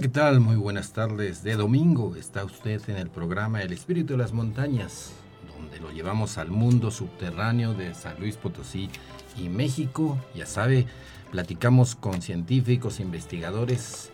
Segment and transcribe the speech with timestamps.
[0.00, 0.40] ¿Qué tal?
[0.40, 1.42] Muy buenas tardes.
[1.42, 5.12] De domingo está usted en el programa El Espíritu de las Montañas,
[5.54, 8.88] donde lo llevamos al mundo subterráneo de San Luis Potosí
[9.36, 10.16] y México.
[10.34, 10.86] Ya sabe,
[11.30, 14.10] platicamos con científicos, investigadores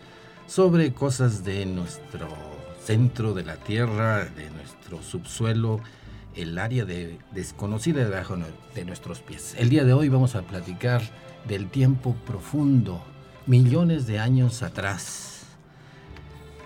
[0.48, 2.26] sobre cosas de nuestro
[2.82, 5.78] centro de la Tierra, de nuestro subsuelo,
[6.34, 8.36] el área de, desconocida debajo
[8.74, 9.54] de nuestros pies.
[9.56, 11.02] El día de hoy vamos a platicar
[11.46, 13.04] del tiempo profundo,
[13.46, 15.35] millones de años atrás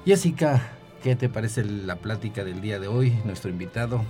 [0.06, 0.62] Jessica,
[1.02, 3.12] ¿qué te parece la plática del día de hoy?
[3.24, 4.02] Nuestro invitado.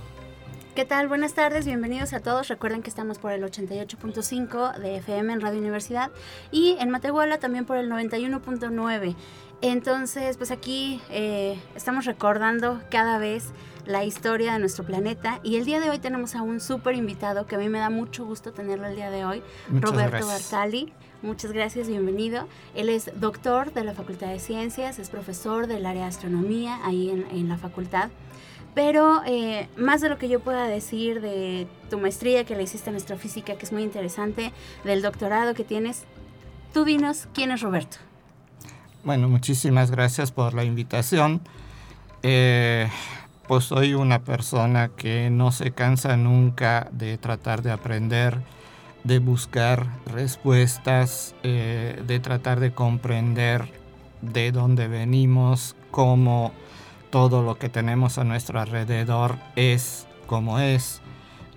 [0.75, 1.09] ¿Qué tal?
[1.09, 2.47] Buenas tardes, bienvenidos a todos.
[2.47, 6.11] Recuerden que estamos por el 88.5 de FM en Radio Universidad
[6.49, 9.15] y en Matehuala también por el 91.9.
[9.61, 13.49] Entonces, pues aquí eh, estamos recordando cada vez
[13.85, 17.47] la historia de nuestro planeta y el día de hoy tenemos a un súper invitado
[17.47, 20.93] que a mí me da mucho gusto tenerlo el día de hoy, Roberto Bartali.
[21.21, 22.47] Muchas gracias, bienvenido.
[22.73, 27.09] Él es doctor de la Facultad de Ciencias, es profesor del área de astronomía ahí
[27.09, 28.09] en, la facultad.
[28.73, 32.89] Pero eh, más de lo que yo pueda decir de tu maestría que le hiciste
[32.89, 36.05] en astrofísica, que es muy interesante, del doctorado que tienes,
[36.73, 37.97] tú dinos quién es Roberto.
[39.03, 41.41] Bueno, muchísimas gracias por la invitación.
[42.23, 42.87] Eh,
[43.47, 48.41] pues soy una persona que no se cansa nunca de tratar de aprender
[49.03, 53.67] de buscar respuestas, eh, de tratar de comprender
[54.21, 56.51] de dónde venimos, cómo
[57.11, 61.01] todo lo que tenemos a nuestro alrededor es como es.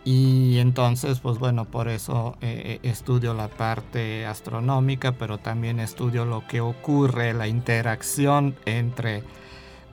[0.05, 6.47] Y entonces, pues bueno, por eso eh, estudio la parte astronómica, pero también estudio lo
[6.47, 9.23] que ocurre, la interacción entre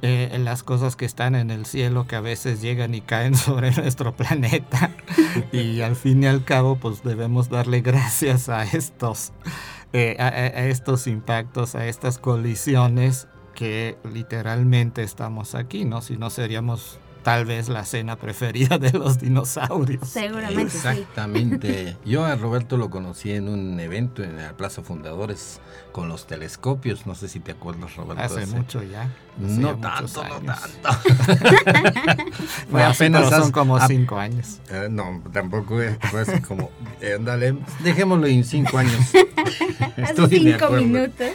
[0.04, 3.70] eh, las cosas que están en el cielo que a veces llegan y caen sobre
[3.72, 4.96] nuestro planeta
[5.52, 9.32] y al fin y al cabo pues debemos darle gracias a estos
[9.94, 10.30] eh, a,
[10.66, 13.28] estos impactos a estas colisiones
[13.62, 19.20] que literalmente estamos aquí no si no seríamos tal vez la cena preferida de los
[19.20, 20.10] dinosaurios.
[20.10, 20.64] Seguramente.
[20.64, 21.96] Exactamente.
[22.04, 25.60] Yo a Roberto lo conocí en un evento en la Plaza Fundadores
[25.92, 27.06] con los telescopios.
[27.06, 28.24] No sé si te acuerdas, Roberto.
[28.24, 29.08] Hace mucho ya.
[29.38, 30.90] no tanto, no tanto.
[32.72, 34.60] Fue apenas son como cinco años.
[34.72, 37.20] Eh, no, tampoco es, fue como, eh,
[37.84, 38.96] dejémoslo en cinco años.
[39.98, 41.30] hace cinco minutos.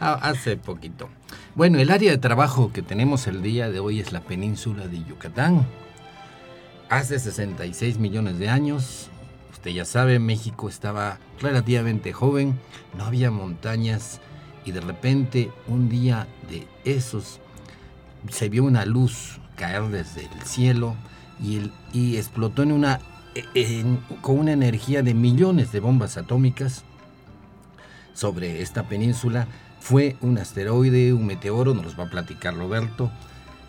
[0.00, 1.08] Ah, hace poquito.
[1.56, 5.02] Bueno, el área de trabajo que tenemos el día de hoy es la península de
[5.02, 5.66] Yucatán.
[6.88, 9.10] Hace 66 millones de años,
[9.50, 12.58] usted ya sabe, México estaba relativamente joven,
[12.96, 14.20] no había montañas
[14.64, 17.40] y de repente un día de esos
[18.30, 20.94] se vio una luz caer desde el cielo
[21.42, 23.00] y, y explotó en una,
[24.20, 26.84] con una energía de millones de bombas atómicas
[28.14, 29.48] sobre esta península
[29.80, 33.10] fue un asteroide, un meteoro, nos los va a platicar Roberto,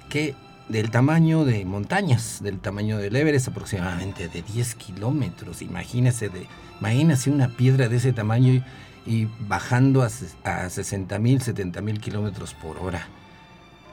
[0.09, 0.35] que
[0.67, 5.61] del tamaño de montañas, del tamaño del Everest, aproximadamente de 10 kilómetros.
[5.61, 6.45] Imagínese, de,
[6.79, 8.63] imagínese una piedra de ese tamaño
[9.05, 10.09] y, bajando a,
[10.43, 13.07] a 60 mil, 70 mil kilómetros por hora.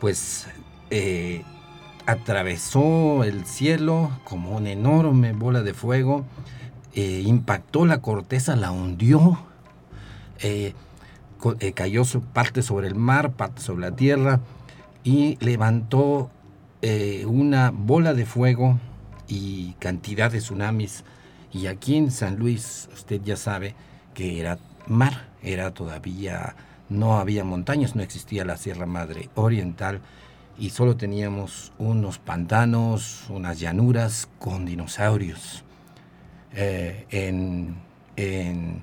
[0.00, 0.46] Pues
[0.90, 1.42] eh,
[2.06, 6.24] atravesó el cielo como una enorme bola de fuego,
[6.94, 9.38] eh, impactó la corteza, la hundió.
[10.40, 10.74] Eh,
[11.60, 14.40] eh, cayó parte sobre el mar, parte sobre la tierra
[15.04, 16.30] y levantó
[16.82, 18.78] eh, una bola de fuego
[19.28, 21.04] y cantidad de tsunamis.
[21.52, 23.74] Y aquí en San Luis, usted ya sabe
[24.14, 26.56] que era mar, era todavía,
[26.88, 30.00] no había montañas, no existía la Sierra Madre Oriental
[30.58, 35.64] y solo teníamos unos pantanos, unas llanuras con dinosaurios.
[36.52, 37.76] Eh, en,
[38.16, 38.82] en,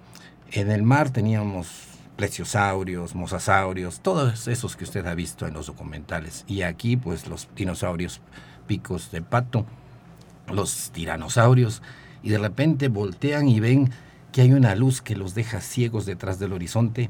[0.52, 6.46] en el mar teníamos plesiosaurios, mosasaurios, todos esos que usted ha visto en los documentales.
[6.48, 8.22] Y aquí, pues, los dinosaurios
[8.68, 9.66] picos de pato,
[10.52, 11.82] los tiranosaurios,
[12.22, 13.92] y de repente voltean y ven
[14.32, 17.10] que hay una luz que los deja ciegos detrás del horizonte,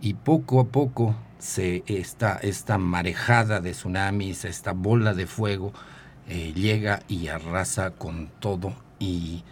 [0.00, 5.72] y poco a poco se esta, esta marejada de tsunamis, esta bola de fuego,
[6.28, 9.42] eh, llega y arrasa con todo y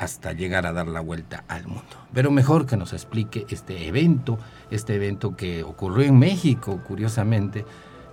[0.00, 1.84] hasta llegar a dar la vuelta al mundo.
[2.14, 4.38] Pero mejor que nos explique este evento,
[4.70, 7.66] este evento que ocurrió en México, curiosamente,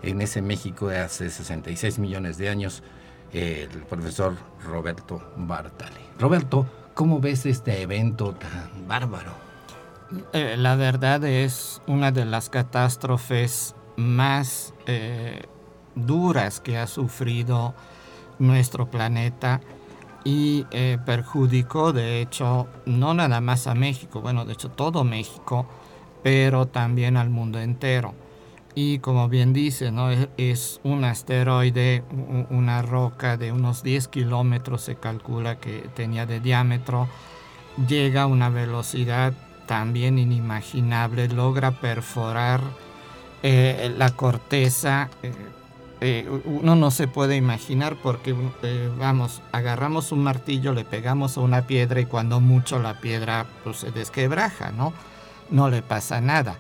[0.03, 2.83] en ese México de hace 66 millones de años,
[3.31, 4.35] el profesor
[4.65, 6.01] Roberto Bartali.
[6.19, 9.31] Roberto, ¿cómo ves este evento tan bárbaro?
[10.33, 15.43] Eh, la verdad es una de las catástrofes más eh,
[15.95, 17.73] duras que ha sufrido
[18.39, 19.61] nuestro planeta
[20.27, 25.65] y eh, perjudicó de hecho no nada más a México, bueno de hecho todo México,
[26.21, 28.13] pero también al mundo entero.
[28.75, 30.09] Y como bien dice, ¿no?
[30.11, 32.03] es, un asteroide,
[32.49, 37.07] una roca de unos 10 kilómetros se calcula que tenía de diámetro,
[37.87, 39.33] llega a una velocidad
[39.65, 42.59] también inimaginable, logra perforar
[43.43, 45.09] eh, la corteza.
[45.23, 45.31] Eh,
[46.01, 48.35] eh, uno no se puede imaginar porque,
[48.97, 53.77] vamos, agarramos un martillo, le pegamos a una piedra y cuando mucho la piedra pues,
[53.77, 54.93] se desquebraja, ¿no?
[55.49, 56.57] No le pasa nada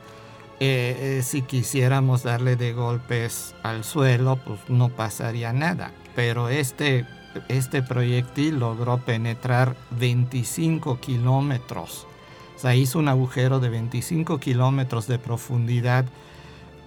[0.59, 5.91] eh, eh, si quisiéramos darle de golpes al suelo, pues no pasaría nada.
[6.15, 7.05] Pero este,
[7.47, 12.07] este proyectil logró penetrar 25 kilómetros.
[12.55, 16.05] O sea, hizo un agujero de 25 kilómetros de profundidad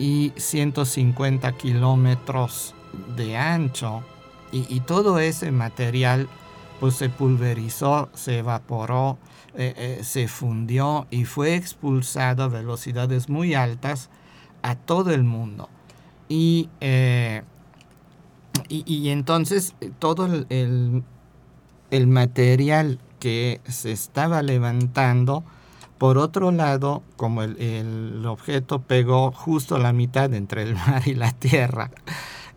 [0.01, 2.75] y 150 kilómetros
[3.17, 4.03] de ancho.
[4.51, 6.29] Y, todo ese material
[6.81, 9.17] pues se pulverizó, se evaporó
[9.55, 14.09] eh, eh, se fundió y fue expulsado a velocidades muy altas
[14.63, 15.69] a todo el mundo.
[16.29, 17.43] Y, eh,
[18.69, 21.03] y, entonces todo el,
[21.91, 25.43] el, material que se estaba levantando,
[26.01, 31.33] por otro lado, como el, objeto pegó justo la mitad entre el mar y la
[31.33, 31.91] tierra,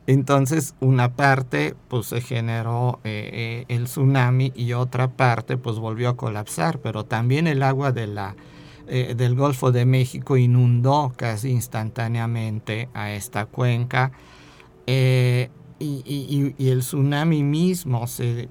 [0.08, 6.08] entonces una parte pues se generó eh, eh, el tsunami y otra parte pues volvió
[6.08, 13.12] a colapsar, pero también el agua eh, del Golfo de México inundó casi instantáneamente a
[13.12, 14.14] esta cuenca
[14.88, 15.50] y,
[15.80, 18.48] el tsunami mismo se,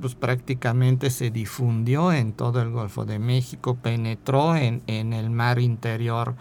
[0.00, 5.58] pues, prácticamente se difundió en todo el Golfo de México, penetró en, en el mar
[5.58, 6.34] interior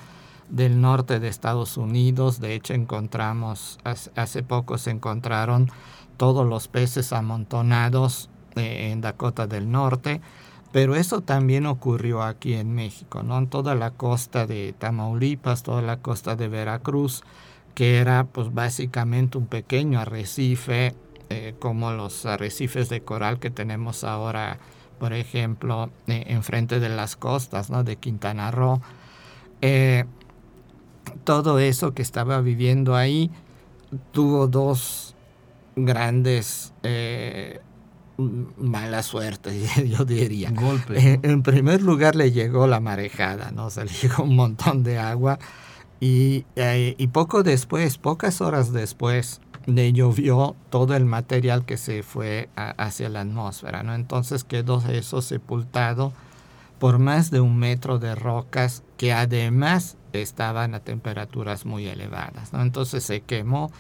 [0.50, 2.39] del norte de Estados Unidos.
[2.39, 5.69] De hecho, encontramos, hace poco se encontraron
[6.18, 10.21] todos los peces amontonados eh, en Dakota del Norte.
[10.71, 13.38] Pero eso también ocurrió aquí en México, ¿no?
[13.39, 17.24] En toda la costa de Tamaulipas, toda la costa de Veracruz,
[17.74, 20.94] que era pues básicamente un pequeño arrecife,
[21.30, 24.60] eh, como los arrecifes de coral que tenemos ahora,
[25.00, 27.84] por ejemplo, eh, enfrente de las costas, ¿no?
[27.84, 28.81] De Quintana Roo
[31.24, 33.31] todo eso que estaba viviendo ahí
[34.12, 35.16] tuvo dos
[35.76, 37.62] grandes eh,
[38.58, 40.52] mala suerte, yo diría.
[40.52, 41.20] Golpe.
[41.24, 43.70] En primer lugar le llegó la marejada, ¿no?
[43.70, 45.40] Se le llegó un montón de agua
[46.00, 52.03] y, eh, y poco después, pocas horas después, le llovió todo el material que se
[52.03, 53.94] fue hacia la atmósfera, ¿no?
[53.94, 56.13] Entonces quedó eso sepultado
[56.79, 62.54] por más de un metro de rocas que además estaban a temperaturas muy elevadas.
[62.54, 62.61] ¿no?
[62.61, 63.71] Entonces se quemó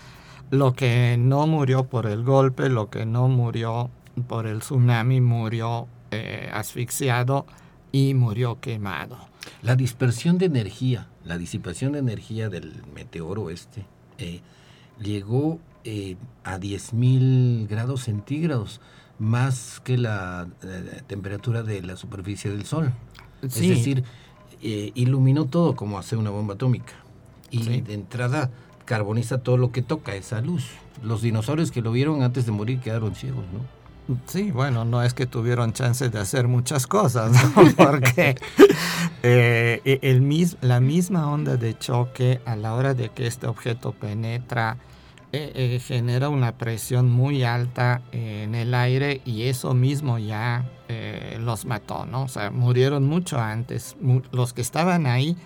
[0.51, 3.89] lo que no murió por el golpe, lo que no murió
[4.27, 7.45] por el tsunami, murió eh, asfixiado
[7.91, 9.17] y murió quemado.
[9.61, 13.85] La dispersión de energía, la disipación de energía del meteoro este,
[14.17, 14.41] eh,
[15.01, 15.59] llegó
[15.91, 18.79] eh, a 10.000 grados centígrados,
[19.17, 20.47] más que la
[21.07, 22.93] temperatura de la superficie del Sol.
[23.41, 24.03] Es decir,
[24.61, 26.93] eh, iluminó todo como hace una bomba atómica.
[27.49, 28.51] Y de entrada
[28.85, 30.67] carboniza todo lo que toca, esa luz.
[31.03, 34.15] Los dinosaurios que lo vieron antes de morir quedaron ciegos, ¿no?
[34.27, 37.31] Sí, bueno, no es que tuvieron chance de hacer muchas cosas,
[37.77, 38.35] porque
[39.23, 44.77] eh, el la misma onda de choque a la hora de que este objeto penetra
[45.31, 51.37] eh, eh, genera una presión muy alta en el aire y eso mismo ya eh,
[51.39, 52.23] los mató, ¿no?
[52.23, 53.95] O sea, murieron mucho antes,
[54.31, 55.37] los que estaban ahí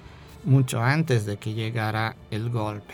[0.46, 2.94] mucho antes de que llegara el golpe,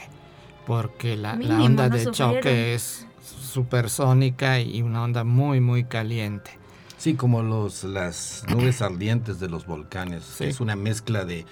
[0.65, 6.58] porque la, onda de choque es supersónica y una onda muy, muy caliente.
[7.00, 10.41] Sí, como los, las nubes ardientes de los volcanes.
[10.41, 11.46] Es una mezcla de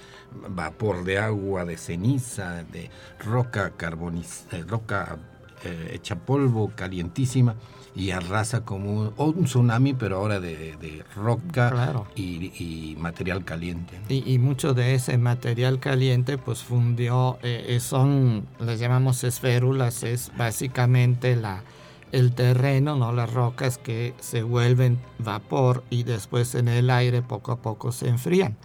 [0.49, 2.91] vapor de agua, de ceniza, de
[3.25, 5.17] roca carbonizada, roca
[5.63, 7.55] eh, hecha polvo, calientísima,
[7.95, 14.01] y arrasa como un, tsunami, pero ahora de, roca y, material caliente.
[14.09, 20.29] Y, mucho de ese material caliente pues fundió, eh, eh, son, les llamamos esférulas, es
[20.37, 21.63] básicamente la,
[22.11, 27.51] el terreno, no las rocas que se vuelven vapor y después en el aire poco
[27.51, 28.57] a poco se enfrían.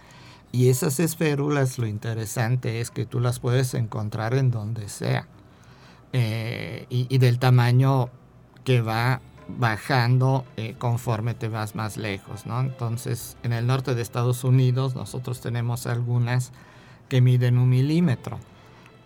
[0.51, 5.27] Y esas esférulas, lo interesante es que tú las puedes encontrar en donde sea.
[6.15, 8.09] Eh, y, del tamaño
[8.63, 12.59] que va bajando eh, conforme te vas más lejos, ¿no?
[12.61, 16.51] Entonces, en el norte de Estados Unidos nosotros tenemos algunas
[17.09, 18.37] que miden un milímetro,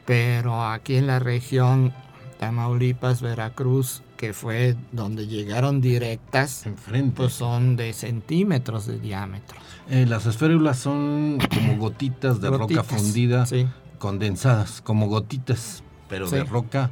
[0.06, 1.94] pero aquí en la región
[2.40, 7.14] Tamaulipas, Veracruz, que fue donde llegaron directas, Enfrente.
[7.16, 9.58] pues son de centímetros de diámetro.
[9.90, 13.68] Eh, las esférulas son como gotitas de roca fundida, sí.
[14.00, 16.90] condensadas, como gotitas, pero de roca,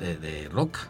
[0.00, 0.80] eh, de roca.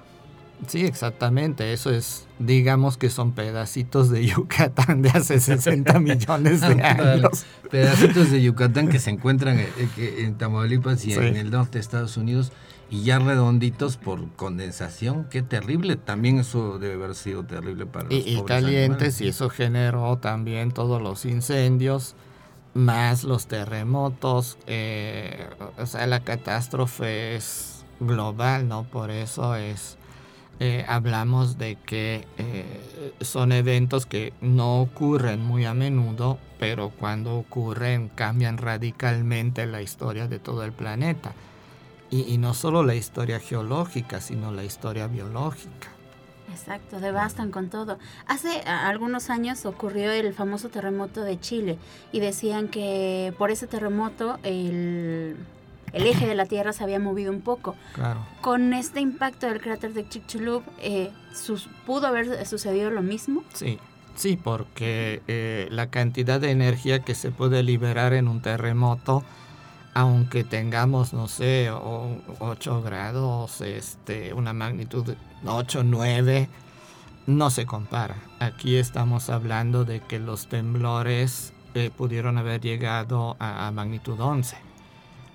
[0.67, 1.73] Sí, exactamente.
[1.73, 7.45] Eso es, digamos que son pedacitos de Yucatán de hace 60 millones de años.
[7.71, 11.19] Pedacitos de Yucatán que se encuentran eh, que en Tamaulipas y Sí.
[11.21, 12.51] en el norte de Estados Unidos
[12.91, 15.27] y ya redonditos por condensación.
[15.31, 15.97] Qué terrible.
[15.97, 19.21] También eso debe haber sido terrible para los Y, y pobres calientes, animales.
[19.21, 22.15] y eso generó también todos los incendios,
[22.75, 24.59] más los terremotos.
[24.67, 28.85] eh, o sea, la catástrofe es global, ¿no?
[28.85, 29.97] Por eso es.
[30.61, 37.37] eh, hablamos de que eh, son eventos que no ocurren muy a menudo, pero cuando
[37.37, 41.35] ocurren cambian radicalmente la historia de todo el planeta.
[42.11, 45.89] Y, y no solo la historia geológica, sino la historia biológica.
[46.51, 47.99] Exacto, devastan con todo.
[48.27, 51.79] Hace algunos años ocurrió el famoso terremoto de Chile
[52.11, 55.37] y decían que por ese terremoto el,
[55.93, 57.77] el eje de la Tierra se había movido un poco.
[57.95, 58.21] Claro.
[58.41, 63.45] Con este impacto del cráter de Chicxulub, eh, sus- ¿pudo haber sucedido lo mismo?
[63.53, 63.79] Sí,
[64.17, 69.23] sí, porque eh, la cantidad de energía que se puede liberar en un terremoto,
[69.99, 76.49] aunque tengamos, no sé, 8 grados, este, una magnitud de 8, 9,
[77.27, 78.15] no se compara.
[78.39, 84.57] Aquí estamos hablando de que los temblores eh, pudieron haber llegado a, a magnitud 11.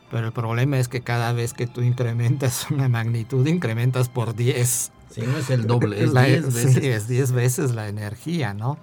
[0.10, 4.92] Pero el problema es que cada vez que tú incrementas una magnitud, incrementas por 10.
[5.10, 6.74] Si no es el doble, es La- 10 veces.
[6.76, 8.78] Sí, es 10 veces la energía, ¿no?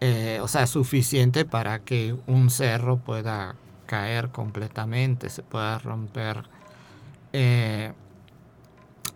[0.00, 6.44] Eh, o sea, suficiente para que un cerro pueda caer completamente, se pueda romper.
[7.32, 7.92] Eh,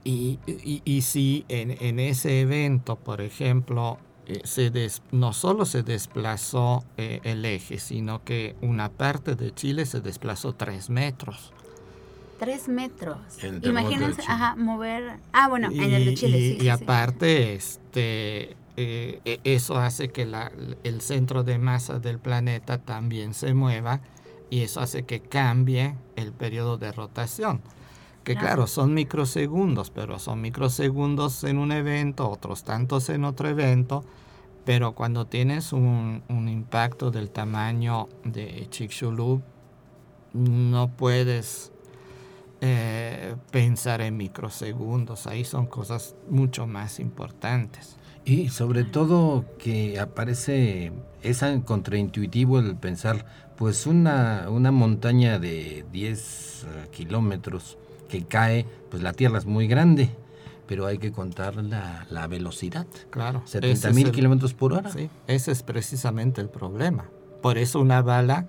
[0.04, 5.64] y, y, y si en, en ese evento, por ejemplo, eh, se des- no solo
[5.64, 11.52] se desplazó eh, el eje, sino que una parte de Chile se desplazó 3 metros.
[12.38, 13.18] Tres metros.
[13.62, 15.18] Imagínense, ajá, mover...
[15.32, 16.68] Ah, bueno, en el de Y- Chile, y, sí, y sí, sí.
[16.70, 20.52] aparte, este, eh, e- eso hace que la-
[20.84, 24.00] el centro de masa del planeta también se mueva
[24.50, 27.60] y eso hace que cambie el periodo de rotación.
[28.24, 28.46] Que Claro.
[28.46, 34.04] claro, son microsegundos, pero son microsegundos en un evento, otros tantos en otro evento.
[34.64, 39.42] Pero cuando tienes un, un impacto del tamaño de Chicxulub,
[40.34, 41.72] no puedes
[42.60, 45.26] eh, pensar en microsegundos.
[45.26, 47.96] Ahí son cosas mucho más importantes.
[48.24, 53.24] Y sobre todo que aparece, es contraintuitivo el pensar,
[53.58, 57.76] pues una, una montaña de 10 eh, kilómetros
[58.08, 60.10] que cae, pues la Tierra es muy grande,
[60.68, 62.86] pero hay que contar la, la velocidad.
[63.10, 63.42] Claro.
[63.44, 64.90] 70 ese es mil kilómetros por hora.
[64.90, 67.06] Sí, ese es precisamente el problema.
[67.42, 68.46] Por eso una bala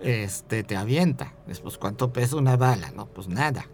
[0.00, 1.34] este, te avienta.
[1.46, 2.90] Después, ¿cuánto pesa una bala?
[2.92, 3.66] No, pues nada.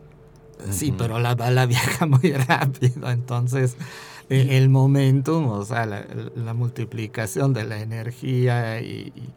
[0.68, 3.08] Sí, pero la bala viaja muy rápido.
[3.08, 3.76] Entonces,
[4.28, 9.32] eh, el momentum, o sea, la, la multiplicación de la energía y, y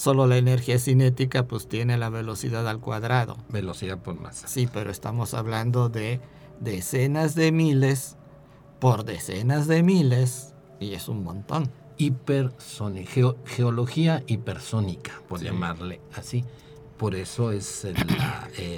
[0.00, 3.36] solo la energía cinética, pues tiene la velocidad al cuadrado.
[3.50, 4.48] Velocidad por masa.
[4.48, 6.20] Sí, pero estamos hablando de
[6.58, 8.16] decenas de miles
[8.78, 11.70] por decenas de miles y es un montón.
[11.98, 15.44] Geo- geología hipersónica, por Sí.
[15.44, 16.44] llamarle así.
[16.96, 17.86] Por eso es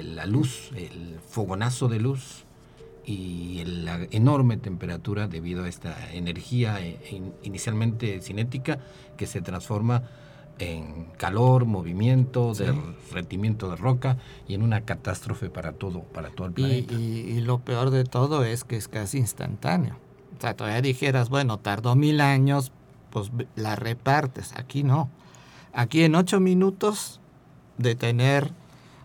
[0.03, 2.43] la, luz, el fogonazo de luz
[3.05, 8.79] y la enorme temperatura debido a esta energía eh, in- inicialmente cinética
[9.17, 10.03] que se transforma
[10.59, 12.63] en calor, movimiento, Sí.
[12.63, 14.17] derretimiento de roca
[14.47, 16.93] y en una catástrofe para todo, para todo el planeta.
[16.93, 16.97] y-
[17.37, 19.95] y lo peor de todo es que es casi instantáneo.
[20.37, 22.71] O sea, todavía dijeras, bueno, tardó mil años,
[23.09, 24.53] pues la repartes.
[24.57, 25.09] Aquí no.
[25.73, 27.19] Aquí en ocho minutos
[27.77, 28.51] de tener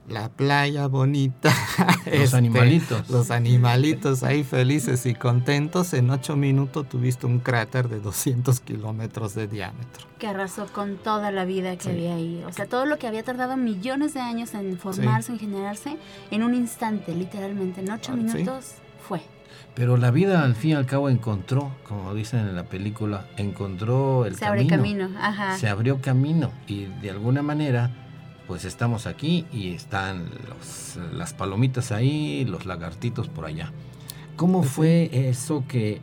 [0.09, 1.53] la playa bonita,
[2.07, 3.11] Los este, animalitos.
[3.11, 9.35] los animalitos ahí felices y contentos, en ocho minutos tuviste un cráter de 200 kilómetros
[9.35, 10.07] de diámetro.
[10.19, 11.91] que arrasó con toda la vida que Sí.
[11.91, 12.43] había ahí.
[12.47, 15.97] O sea, todo lo que había tardado millones de años en formarse, en generarse,
[16.31, 18.23] en un instante, literalmente, en ocho Ah, sí.
[18.39, 18.75] minutos,
[19.07, 19.21] fue.
[19.75, 24.25] Pero la vida al fin y al cabo encontró, como dicen en la película, encontró
[24.25, 25.57] el Se abre camino, ajá.
[25.57, 27.91] Se abrió camino y de alguna manera
[28.49, 30.31] pues estamos aquí y están
[31.13, 33.71] las palomitas ahí, los lagartitos por allá.
[34.37, 36.01] ¿Cómo fue eso que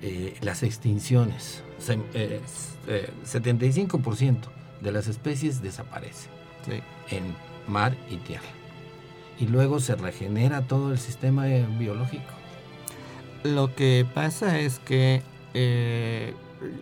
[0.00, 4.36] eh, las extinciones, 75% eh,
[4.80, 6.30] de las especies desaparecen
[7.10, 7.36] en
[7.68, 8.48] mar y tierra?
[9.38, 12.32] Y luego se regenera todo el sistema biológico.
[13.44, 15.20] Lo que pasa es que
[15.52, 16.32] eh,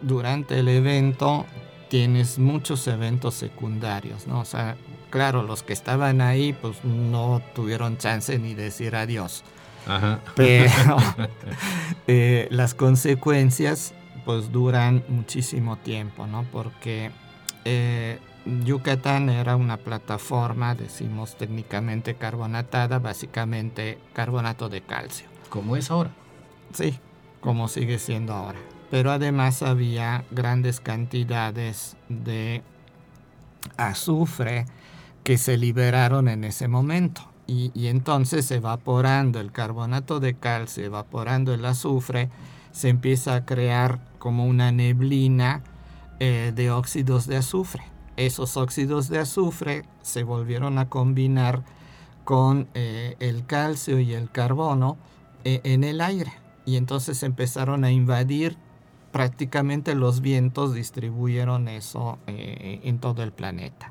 [0.03, 1.47] durante el evento
[1.89, 4.39] tienes muchos eventos secundarios, ¿no?
[4.41, 4.77] O sea,
[5.11, 9.45] claro, los que estaban ahí pues no tuvieron chance ni decir adiós.
[10.37, 10.97] Pero
[12.07, 16.45] eh, las consecuencias pues duran muchísimo tiempo, ¿no?
[16.53, 17.11] Porque
[17.65, 18.19] eh,
[18.65, 25.27] Yucatán era una plataforma, decimos técnicamente carbonatada, básicamente carbonato de calcio.
[25.49, 26.11] ¿Cómo es ahora?
[26.73, 26.99] Sí,
[27.41, 28.59] como sigue siendo ahora.
[28.91, 32.63] Pero además había grandes cantidades de
[33.77, 34.67] azufre
[35.25, 37.23] que se liberaron en ese momento.
[37.47, 42.31] Y, entonces evaporando el carbonato de calcio, evaporando el azufre,
[42.71, 45.63] se empieza a crear como una neblina
[46.21, 47.83] eh, de óxidos de azufre.
[48.17, 51.65] Esos óxidos de azufre se volvieron a combinar
[52.23, 54.97] con eh, el calcio y el carbono
[55.43, 56.33] eh, en el aire
[56.65, 58.57] y entonces empezaron a invadir
[59.11, 63.91] prácticamente los vientos distribuyeron eso en todo el planeta.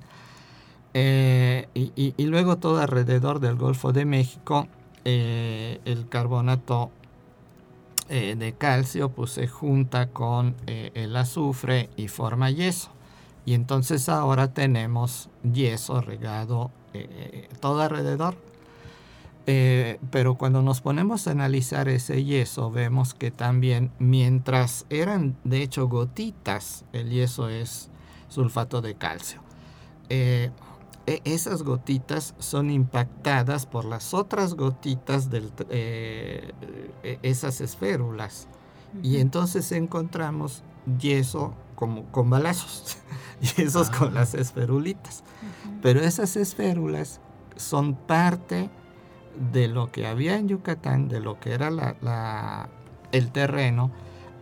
[0.93, 4.67] Eh, y, luego todo alrededor del Golfo de México,
[5.05, 6.91] eh, el carbonato
[8.09, 12.89] de calcio pues, se junta con el azufre y forma yeso.
[13.45, 16.71] Y entonces ahora tenemos yeso regado
[17.59, 18.35] todo alrededor.
[19.51, 25.63] Eh, pero cuando nos ponemos a analizar ese yeso, vemos que también mientras eran de
[25.63, 27.89] hecho gotitas, el yeso es
[28.27, 29.41] sulfato de calcio.
[30.09, 30.51] Eh,
[31.23, 36.51] esas gotitas son impactadas por las otras gotitas de eh,
[37.03, 38.47] e, esas esférulas.
[39.03, 40.63] Y entonces encontramos
[40.99, 42.97] yeso como con balazos,
[43.57, 44.21] yesos con ah.
[44.21, 45.23] las esferulitas.
[45.81, 47.21] Pero esas esférulas
[47.55, 48.69] son parte
[49.51, 52.69] de lo que había en Yucatán, de lo que era la,
[53.11, 53.91] el terreno,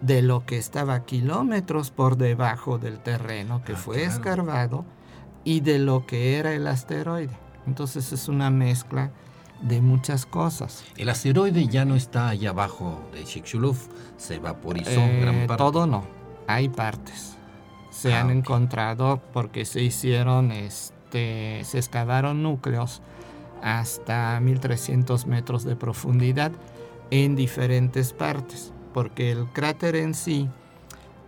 [0.02, 4.86] de lo que estaba kilómetros por debajo del terreno que ah, fue escarbado
[5.48, 7.32] y de lo que era el asteroide.
[7.66, 9.12] Entonces es una mezcla
[9.62, 10.84] de muchas cosas.
[10.98, 13.78] El asteroide ya no está allá abajo de Chicxulub,
[14.18, 15.64] se vaporizó eh, gran parte.
[15.64, 16.06] Todo no,
[16.48, 17.38] hay partes.
[17.92, 23.02] Se ah, han encontrado porque se hicieron, este, se excavaron núcleos
[23.64, 26.52] hasta 1300 metros de profundidad
[27.10, 30.50] en diferentes partes, porque el cráter en sí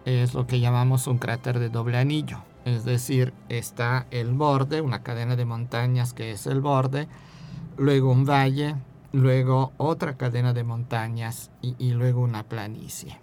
[0.04, 5.04] es lo que llamamos un cráter de doble anillo, es decir, está el borde, una
[5.04, 7.08] cadena de montañas que es el borde,
[7.78, 8.76] luego un valle,
[9.12, 13.20] luego otra cadena de montañas y, luego una planicie.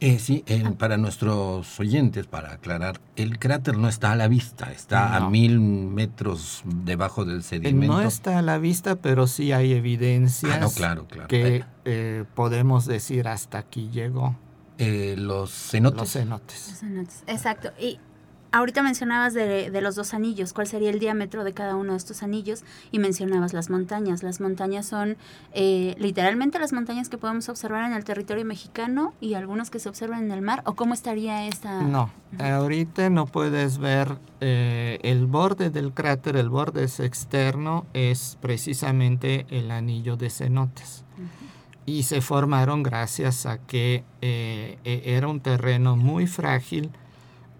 [0.00, 0.44] Eh, sí,
[0.76, 5.60] para nuestros oyentes, para aclarar, el cráter no está a la vista, está a mil
[5.60, 7.94] metros debajo del sedimento.
[7.94, 11.28] No está a la vista, pero sí hay evidencias ah, claro, claro.
[11.28, 14.36] que eh, podemos decir hasta aquí llegó.
[14.78, 16.00] Eh, los cenotes.
[16.00, 16.68] Los cenotes.
[16.68, 17.70] Los cenotes, exacto.
[17.78, 17.98] Y
[18.54, 22.22] ahorita mencionabas de, los dos anillos, cuál sería el diámetro de cada uno de estos
[22.22, 22.62] anillos
[22.92, 24.22] y mencionabas las montañas.
[24.22, 25.16] Las montañas son
[25.52, 29.88] eh, literalmente las montañas que podemos observar en el territorio mexicano y algunos que se
[29.88, 30.62] observan en el mar.
[30.66, 31.82] ¿O cómo estaría esta?
[31.82, 39.46] No, ahorita no puedes ver eh, el borde del cráter, el borde externo es precisamente
[39.50, 41.04] el anillo de cenotes.
[41.86, 46.90] Y se formaron gracias a que eh, e, era un terreno muy frágil,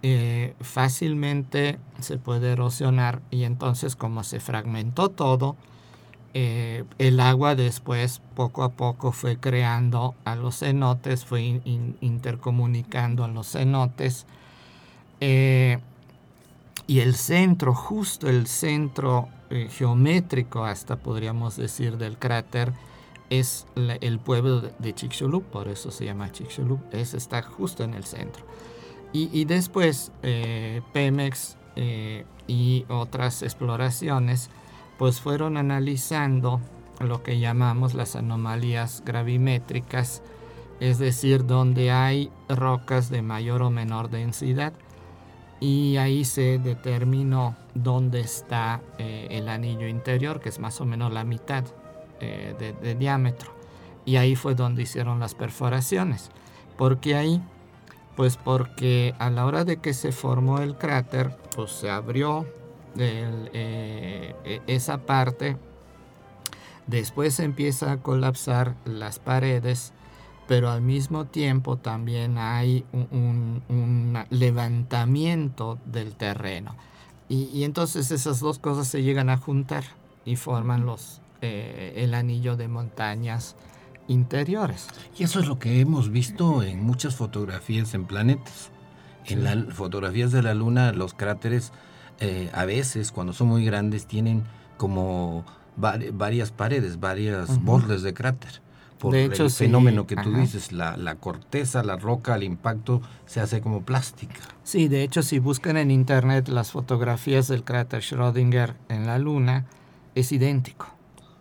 [0.06, 5.56] eh, fácilmente se puede erosionar y entonces como se fragmentó todo,
[6.34, 11.62] eh, el agua después poco a poco fue creando a los cenotes, fue
[12.02, 14.26] intercomunicando a los cenotes.
[15.22, 15.78] Eh,
[16.86, 19.30] y el centro, justo el centro
[19.70, 22.74] geométrico, hasta podríamos decir, del cráter,
[23.30, 28.04] es el pueblo de, Chicxulub, por eso se llama Chicxulub, es, está justo en el
[28.04, 28.44] centro.
[29.16, 34.50] Y, después eh, Pemex eh, y otras exploraciones
[34.98, 36.60] pues fueron analizando
[36.98, 40.20] lo que llamamos las anomalías gravimétricas,
[40.80, 44.72] es decir, donde hay rocas de mayor o menor densidad
[45.60, 51.12] y ahí se determinó dónde está eh, el anillo interior, que es más o menos
[51.12, 51.62] la mitad
[52.18, 53.52] de, diámetro.
[54.04, 56.30] Y ahí fue donde hicieron las perforaciones.
[56.76, 57.42] ¿Por qué ahí?
[58.16, 62.46] Pues porque a la hora de que se formó el cráter, pues se abrió
[62.96, 65.56] eh, e, esa parte,
[66.86, 69.92] después empieza a colapsar las paredes,
[70.46, 76.76] pero al mismo tiempo también hay un, levantamiento del terreno.
[77.28, 79.84] Y, entonces esas dos cosas se llegan a juntar
[80.24, 83.56] y forman los, eh, el anillo de montañas
[84.08, 84.88] interiores.
[85.18, 88.70] Y eso es lo que hemos visto en muchas fotografías en planetas.
[89.26, 91.72] En las fotografías de la Luna, los cráteres
[92.20, 94.44] eh, a veces, cuando son muy grandes, tienen
[94.76, 95.44] como
[95.76, 98.62] varias paredes, varias bordes de cráter.
[98.98, 103.60] Por el fenómeno que tú dices, la, la, corteza, la roca, el impacto se hace
[103.60, 104.40] como plástica.
[104.62, 109.66] Sí, de hecho, si buscan en internet las fotografías del cráter Schrödinger en la Luna,
[110.14, 110.86] es idéntico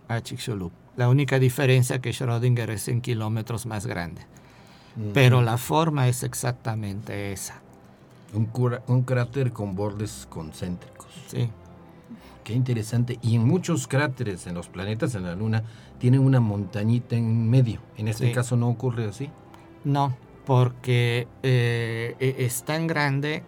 [0.10, 0.72] a Chicxulub.
[0.96, 4.22] La única diferencia que Schrödinger es en kilómetros más grande.
[5.14, 7.62] Pero la forma es exactamente esa.
[8.34, 8.50] Un,
[8.88, 11.08] un cráter con bordes concéntricos.
[11.28, 11.50] Sí.
[12.44, 13.18] Qué interesante.
[13.24, 15.64] Y en muchos cráteres en los planetas, en la Luna,
[15.98, 17.80] tienen una montañita en medio.
[17.98, 19.32] En este caso no ocurre así.
[19.84, 23.44] No, porque eh, e, es tan grande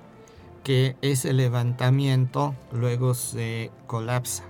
[0.63, 4.43] que ese levantamiento luego se colapsa.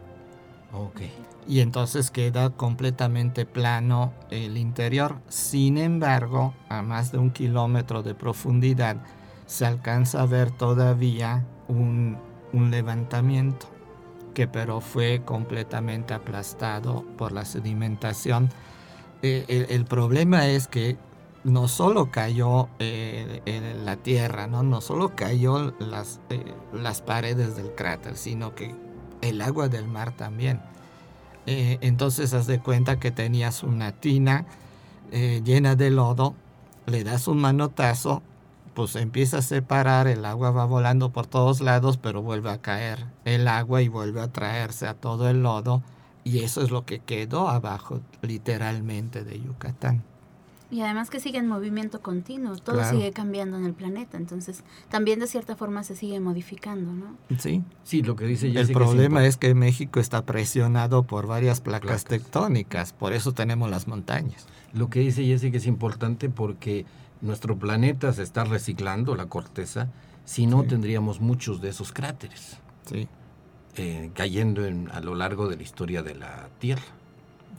[0.72, 1.02] Ok
[1.48, 5.18] y entonces queda completamente plano el interior.
[5.30, 8.98] Sin embargo, a más de un kilómetro de profundidad
[9.46, 12.18] se alcanza a ver todavía un,
[12.54, 13.68] levantamiento
[14.34, 18.50] que pero fue completamente aplastado por la sedimentación.
[19.22, 20.98] Eh, el, problema es que
[21.44, 23.42] no solo cayó eh,
[23.84, 24.64] la tierra, ¿no?
[24.64, 28.76] no solo cayó las, eh, las paredes del cráter, sino que
[29.22, 30.62] el agua del mar también.
[31.46, 34.46] Eh, entonces haz de cuenta que tenías una tina
[35.12, 36.36] eh, llena de lodo,
[36.88, 38.24] le das un manotazo,
[38.74, 43.06] pues empieza a separar, el agua va volando por todos lados, pero vuelve a caer
[43.24, 45.82] el agua y vuelve a traerse a todo el lodo.
[46.24, 50.04] Y eso es lo que quedó abajo literalmente de Yucatán.
[50.72, 55.20] Y además que sigue en movimiento continuo, todo sigue cambiando en el planeta, entonces también
[55.20, 57.18] de cierta forma se sigue modificando, ¿no?
[57.38, 57.64] Sí.
[57.84, 62.94] Sí, lo que dice El problema es, que México está presionado por varias placas, tectónicas,
[62.94, 64.48] por eso tenemos las montañas.
[64.74, 66.86] Lo que dice Jessica es importante porque
[67.22, 69.90] nuestro planeta se está reciclando, la corteza,
[70.26, 72.58] si no tendríamos muchos de esos cráteres.
[72.86, 73.08] Sí.
[73.78, 76.84] Eh, cayendo a lo largo de la historia de la Tierra.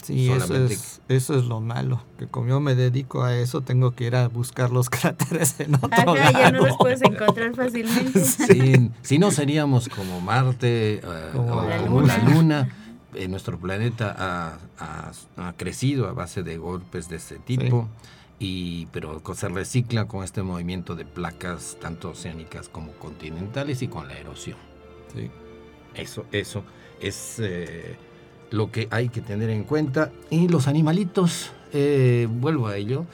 [0.06, 3.90] Sí, eso es, eso es lo malo, que como yo me dedico a eso, tengo
[3.96, 6.14] que ir a buscar los cráteres en otro lado.
[6.14, 8.20] ya no los puedes encontrar fácilmente.
[8.24, 12.18] Sí, si no seríamos como Marte eh, como, o la como Luna.
[12.18, 12.76] la Luna.
[13.14, 17.88] Eh, nuestro planeta ha, crecido a base de golpes de este tipo.
[18.38, 24.06] Y, pero se recicla con este movimiento de placas tanto oceánicas como continentales y con
[24.06, 24.58] la erosión.
[25.14, 25.30] Sí.
[25.94, 26.62] Eso, eso
[27.00, 27.96] es eh,
[28.50, 30.12] lo que hay que tener en cuenta.
[30.30, 33.06] Y los animalitos, eh, vuelvo a ello,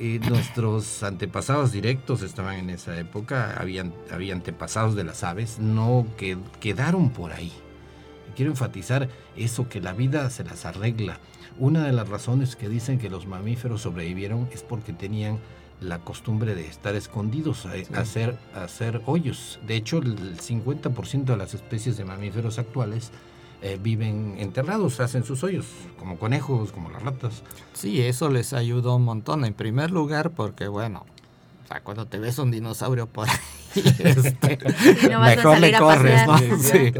[0.00, 6.38] nuestros antepasados directos estaban en esa época, habían, había antepasados de las aves, no que,
[6.58, 7.52] quedaron por ahí.
[8.34, 11.18] Quiero enfatizar eso, que la vida se las arregla.
[11.58, 15.38] Una de las razones que dicen que los mamíferos sobrevivieron es porque tenían
[15.82, 19.58] la costumbre de estar escondidos, a, hacer, hacer hoyos.
[19.66, 23.10] De hecho, el 50% de las especies de mamíferos actuales
[23.62, 25.66] eh, viven enterrados, hacen sus hoyos,
[25.98, 27.42] como conejos, como las ratas.
[27.74, 29.44] Sí, eso les ayudó un montón.
[29.44, 31.04] En primer lugar, porque bueno,
[31.64, 33.36] o sea, cuando te ves un dinosaurio por ahí,
[33.74, 34.58] este,
[35.18, 36.38] mejor le corres, ¿no?
[36.58, 36.92] Sí.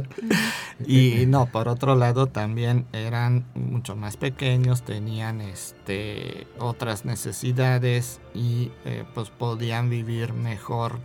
[0.87, 8.71] Y no, por otro lado también eran mucho más pequeños, tenían este otras necesidades y
[8.85, 10.99] eh, pues podían vivir mejor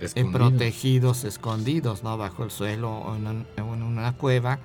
[0.00, 2.18] eh, protegidos, escondidos, ¿no?
[2.18, 3.46] Bajo el suelo o en
[3.82, 4.58] una cueva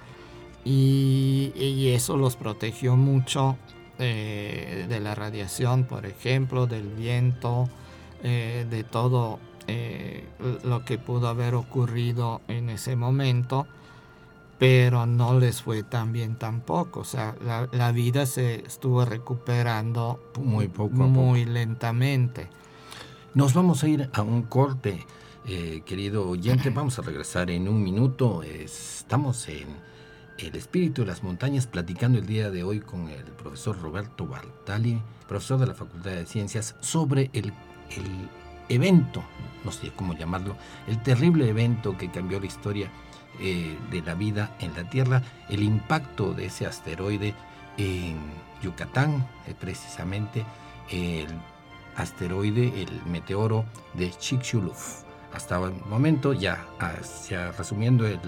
[0.64, 3.58] y, eso los protegió mucho
[4.00, 7.70] eh, de la radiación, por ejemplo, del viento,
[8.24, 10.26] eh, de todo eh,
[10.64, 13.68] lo que pudo haber ocurrido en ese momento,
[14.60, 17.02] pero no les fue tan bien tampoco.
[17.02, 17.36] O sea,
[17.72, 22.48] la, vida se estuvo recuperando muy poco, muy lentamente.
[23.34, 25.06] Nos vamos a ir a un corte,
[25.86, 26.70] querido oyente.
[26.74, 28.44] Vamos a regresar en un minuto.
[28.44, 29.91] Estamos en
[30.48, 35.02] el espíritu de las montañas, platicando el día de hoy con el profesor Roberto Bartali,
[35.28, 37.54] profesor de la Facultad de Ciencias, sobre el,
[38.70, 39.22] evento,
[39.66, 40.56] no sé cómo llamarlo,
[40.88, 42.90] el terrible evento que cambió la historia
[43.42, 47.34] eh, de la vida en la Tierra, el impacto de ese asteroide
[47.78, 48.18] en
[48.62, 50.46] Yucatán, eh, precisamente
[50.90, 51.28] el
[51.98, 54.76] asteroide, el meteoro de Chicxulub.
[55.34, 56.66] Hasta el momento, ya,
[57.58, 58.20] resumiendo el,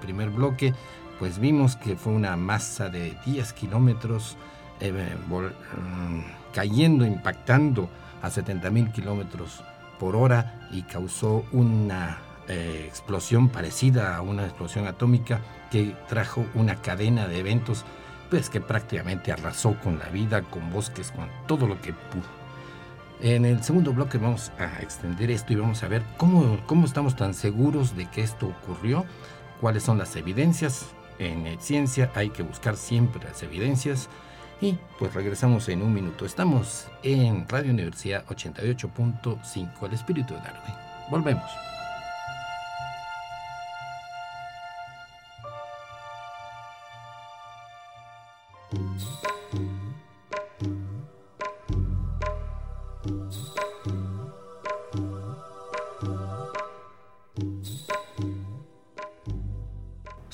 [0.00, 0.74] primer bloque,
[1.18, 4.36] pues vimos que fue una masa de 10 kilómetros
[4.80, 4.92] eh,
[5.28, 6.20] mm,
[6.52, 7.88] cayendo, impactando
[8.22, 9.62] a 70 mil kilómetros
[9.98, 16.76] por hora y causó una eh, explosión parecida a una explosión atómica que trajo una
[16.76, 17.84] cadena de eventos
[18.30, 22.42] pues que prácticamente arrasó con la vida, con bosques, con todo lo que pudo.
[23.20, 27.14] En el segundo bloque vamos a extender esto y vamos a ver cómo, cómo estamos
[27.14, 29.04] tan seguros de que esto ocurrió,
[29.60, 30.86] cuáles son las evidencias.
[31.22, 34.08] En ciencia hay que buscar siempre las evidencias
[34.60, 36.26] y pues regresamos en un minuto.
[36.26, 40.74] Estamos en Radio Universidad 88.5, el espíritu de Darwin.
[41.10, 41.48] Volvemos.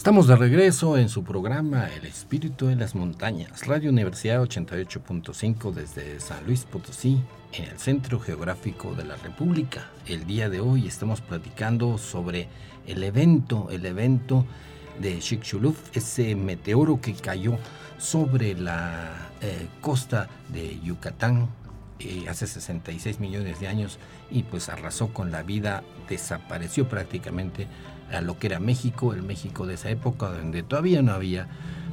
[0.08, 6.18] Estamos de regreso en su programa El Espíritu de las Montañas, Radio Universidad 88.5 desde
[6.18, 7.20] San Luis Potosí,
[7.52, 9.90] en el centro geográfico de la República.
[10.06, 12.48] El día de hoy estamos platicando sobre
[12.86, 14.46] el evento, el evento
[14.98, 17.58] de Chicxulub, ese meteoro que cayó
[17.98, 19.10] sobre la
[19.42, 21.50] eh, costa de Yucatán
[21.98, 23.98] eh, hace 66 millones de años
[24.30, 27.66] y pues arrasó con la vida, desapareció prácticamente
[28.12, 31.48] a lo que era México, el México de esa época, donde todavía no había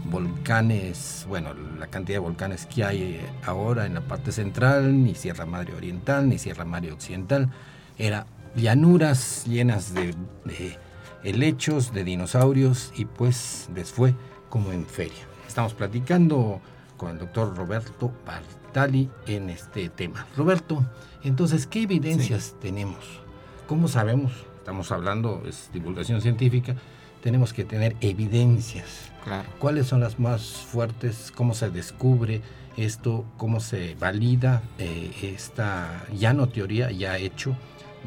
[0.05, 5.15] volcanes, bueno, la cantidad de volcanes que hay eh, ahora en la parte central, ni
[5.15, 7.49] Sierra Madre Oriental, ni Sierra Madre Occidental,
[7.97, 10.13] era llanuras llenas de,
[10.45, 10.77] de
[11.23, 14.13] helechos, de dinosaurios, y pues les fue
[14.49, 15.25] como en feria.
[15.47, 16.61] Estamos platicando
[16.97, 20.27] con el doctor Roberto Bartali en este tema.
[20.37, 20.85] Roberto,
[21.23, 23.21] entonces, ¿qué evidencias tenemos?
[23.67, 24.31] ¿Cómo sabemos
[24.65, 26.75] estamos hablando, es divulgación científica,
[27.21, 29.11] tenemos que tener evidencias.
[29.59, 31.31] ¿Cuáles son las más fuertes?
[31.35, 32.41] ¿Cómo se descubre
[32.75, 33.25] esto?
[33.37, 37.55] ¿Cómo se valida eh, esta ya no teoría, ya hecho,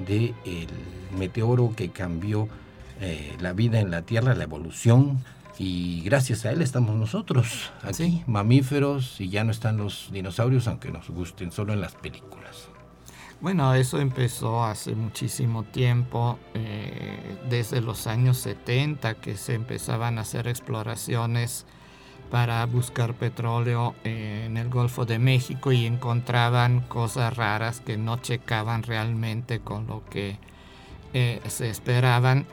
[0.04, 0.34] del
[1.16, 2.48] meteoro que cambió
[3.00, 5.22] eh, la vida en la Tierra, la evolución?
[5.60, 10.90] Y gracias a él estamos nosotros aquí, mamíferos, y ya no están los dinosaurios, aunque
[10.90, 12.68] nos gusten solo en las películas.
[13.40, 20.22] Bueno, eso empezó hace muchísimo tiempo, eh, desde los años 70 que se empezaban a
[20.22, 21.64] hacer exploraciones
[22.32, 28.82] para buscar petróleo en el Golfo de México y encontraban cosas raras que no checaban
[28.82, 30.36] realmente con lo que
[31.14, 32.44] eh, se esperaban,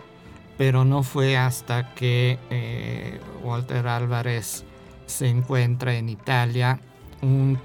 [0.55, 4.63] pero no fue hasta que eh, Walter Álvarez
[5.07, 6.79] se encuentra en Italia
[7.23, 7.59] un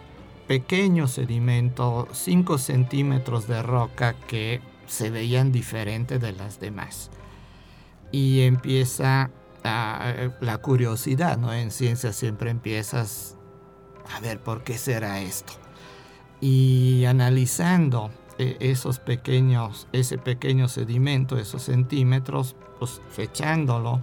[0.51, 7.13] pequeño sedimento, 5 centímetros de roca que se veían diferente de las demás.
[8.11, 9.31] Y empieza
[9.63, 11.53] la curiosidad, ¿no?
[11.53, 13.37] En ciencia siempre empiezas
[14.13, 15.53] a ver por qué será esto.
[16.41, 24.03] Y analizando eh, esos pequeños, ese pequeño sedimento, esos centímetros, pues fechándolo,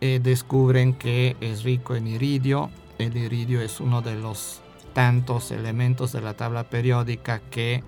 [0.00, 2.70] eh, descubren que es rico en iridio.
[2.96, 7.82] El iridio es uno de los tantos elementos de la tabla periódica que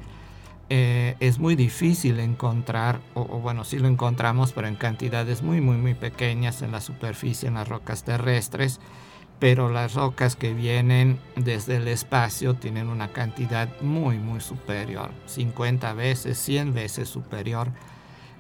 [0.73, 5.77] eh, es muy difícil encontrar, o, bueno, sí lo encontramos, pero en cantidades muy, muy,
[5.77, 8.79] muy pequeñas en la superficie, en las rocas terrestres,
[9.41, 15.93] pero las rocas que vienen desde el espacio tienen una cantidad muy, muy superior, 50
[15.95, 17.73] veces, 100 veces superior.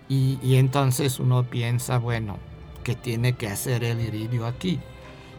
[0.08, 2.38] Y, y entonces uno piensa, bueno,
[2.84, 4.78] ¿qué tiene que hacer el iridio aquí?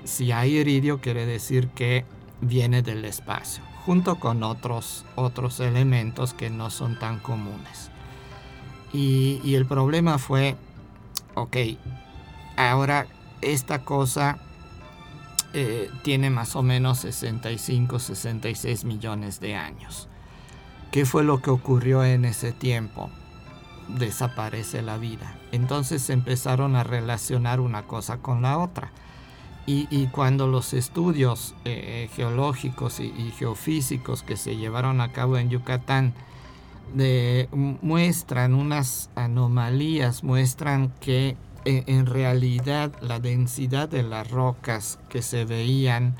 [0.03, 2.03] Si hay iridio quiere decir que
[2.41, 7.91] viene del espacio, junto con otros, otros elementos que no son tan comunes.
[8.93, 10.57] Y, el problema fue,
[11.35, 11.55] ok,
[12.57, 13.07] ahora
[13.41, 14.39] esta cosa
[15.53, 20.09] eh, tiene más o menos 65, 66 millones de años.
[20.91, 23.09] ¿Qué fue lo que ocurrió en ese tiempo?
[23.87, 25.37] Desaparece la vida.
[25.53, 28.91] Entonces empezaron a relacionar una cosa con la otra.
[29.67, 36.13] Y, cuando los estudios eh, geológicos y, geofísicos que se llevaron a cabo en Yucatán
[37.81, 45.45] muestran unas anomalías, muestran que eh, en realidad la densidad de las rocas que se
[45.45, 46.15] veían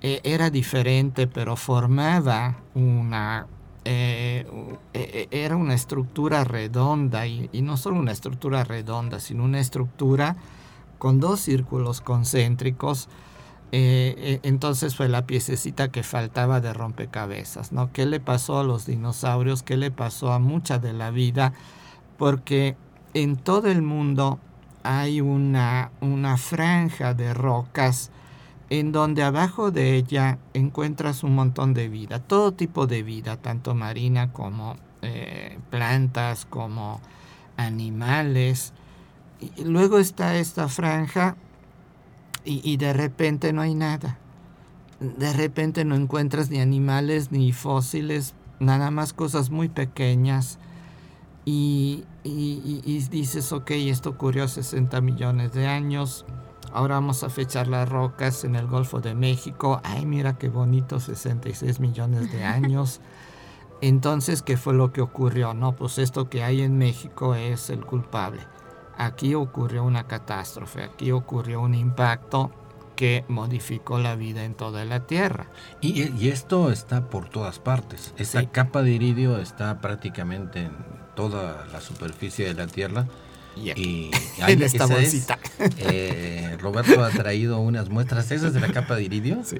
[0.00, 3.46] eh, era diferente, pero formaba una
[3.84, 10.36] era una estructura redonda y, no solo una estructura redonda, sino una estructura
[11.02, 13.08] con dos círculos concéntricos
[13.74, 17.90] Eh, eh, entonces fue la piececita que faltaba de rompecabezas, ¿no?
[17.90, 19.62] ¿Qué le pasó a los dinosaurios?
[19.62, 21.54] ¿Qué le pasó a mucha de la vida?
[22.18, 22.76] Porque
[23.14, 24.38] en todo el mundo
[24.82, 28.10] hay una, una franja de rocas
[28.68, 33.74] en donde abajo de ella encuentras un montón de vida, todo tipo de vida, tanto
[33.74, 37.00] marina como eh, plantas, como
[37.56, 38.74] animales.
[39.56, 41.36] Y luego está esta franja
[42.44, 44.18] y, y, de repente no hay nada.
[45.00, 50.58] De repente no encuentras ni animales ni fósiles, nada más cosas muy pequeñas.
[51.44, 56.24] Y, y, y dices, ok, esto ocurrió 60 millones de años
[56.74, 59.82] Ahora vamos a fechar las rocas en el Golfo de México.
[59.84, 63.00] Ay, mira qué bonito, 66 millones de años.
[63.82, 65.52] Entonces, ¿qué fue lo que ocurrió?
[65.52, 68.40] No, pues esto que hay en México es el culpable.
[68.96, 72.50] Aquí ocurrió una catástrofe, aquí ocurrió un impacto
[72.96, 75.46] que modificó la vida en toda la Tierra.
[75.80, 78.14] Y, esto está por todas partes.
[78.16, 80.72] Esa capa de iridio está prácticamente en
[81.16, 83.06] toda la superficie de la Tierra
[83.56, 84.10] y
[84.46, 85.38] en esta bolsita.
[85.78, 89.42] Eh, Roberto ha traído unas muestras esas de la capa de iridio.
[89.44, 89.58] Sí.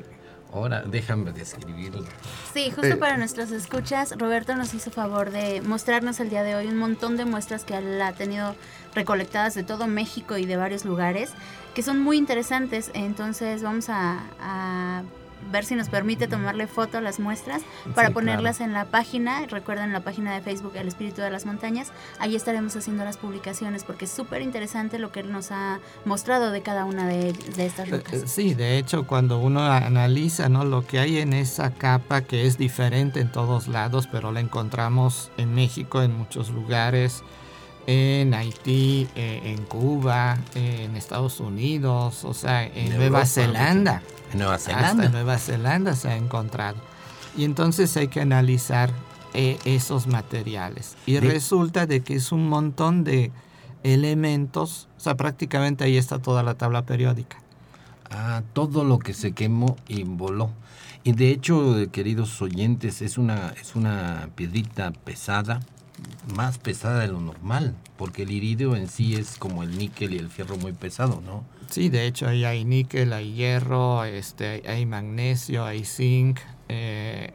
[0.52, 2.04] Ahora déjame describirlo.
[2.52, 2.96] Sí, justo eh.
[2.96, 7.16] para nuestras escuchas, Roberto nos hizo favor de mostrarnos el día de hoy un montón
[7.16, 8.54] de muestras que él ha tenido
[8.94, 11.30] recolectadas de todo México y de varios lugares,
[11.74, 12.90] que son muy interesantes.
[12.92, 15.02] Entonces vamos a
[15.50, 17.62] ver si nos permite tomarle foto a las muestras
[17.94, 19.44] para ponerlas en la página.
[19.46, 21.92] Recuerden la página de Facebook El Espíritu de las Montañas.
[22.18, 26.50] Ahí estaremos haciendo las publicaciones porque es súper interesante lo que él nos ha mostrado
[26.50, 28.14] de cada una de, estas eh, rocas.
[28.14, 30.64] Eh, sí, de hecho, cuando uno analiza ¿no?
[30.64, 35.30] lo que hay en esa capa que es diferente en todos lados, pero la encontramos
[35.36, 37.22] en México, en muchos lugares
[37.86, 44.02] en Haití, eh, en Cuba, en Estados Unidos, o sea, en Nueva Zelanda.
[44.32, 45.06] En Nueva Zelanda.
[45.06, 46.76] en Nueva Zelanda se ha encontrado.
[47.36, 48.90] Y entonces hay que analizar
[49.34, 50.96] eh, esos materiales.
[51.06, 53.32] Y resulta de que es un montón de
[53.82, 57.38] elementos, o sea, prácticamente ahí está toda la tabla periódica.
[58.10, 60.50] Ah, todo lo que se quemó y voló.
[61.02, 65.60] Y de hecho, queridos oyentes, es una, es una piedrita pesada,
[66.34, 70.18] más pesada de lo normal, porque el iridio en sí es como el níquel y
[70.18, 71.44] el fierro muy pesado, ¿no?
[71.68, 76.38] Sí, de hecho ahí hay níquel, hay hierro, este, hay magnesio, hay zinc.
[76.68, 77.32] Eh,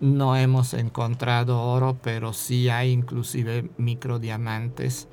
[0.00, 5.08] no hemos encontrado oro, pero sí hay inclusive microdiamantes.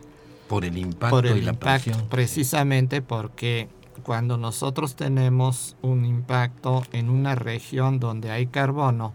[0.48, 2.08] Por el impacto y la presión.
[2.10, 3.70] Precisamente porque
[4.04, 9.14] cuando nosotros tenemos un impacto en una región donde hay carbono,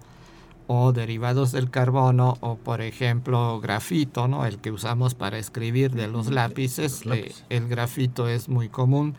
[0.69, 4.45] o derivados del carbono o por ejemplo grafito, ¿no?
[4.45, 7.03] el que usamos para escribir de los lápices.
[7.07, 9.17] Eh, el grafito es muy común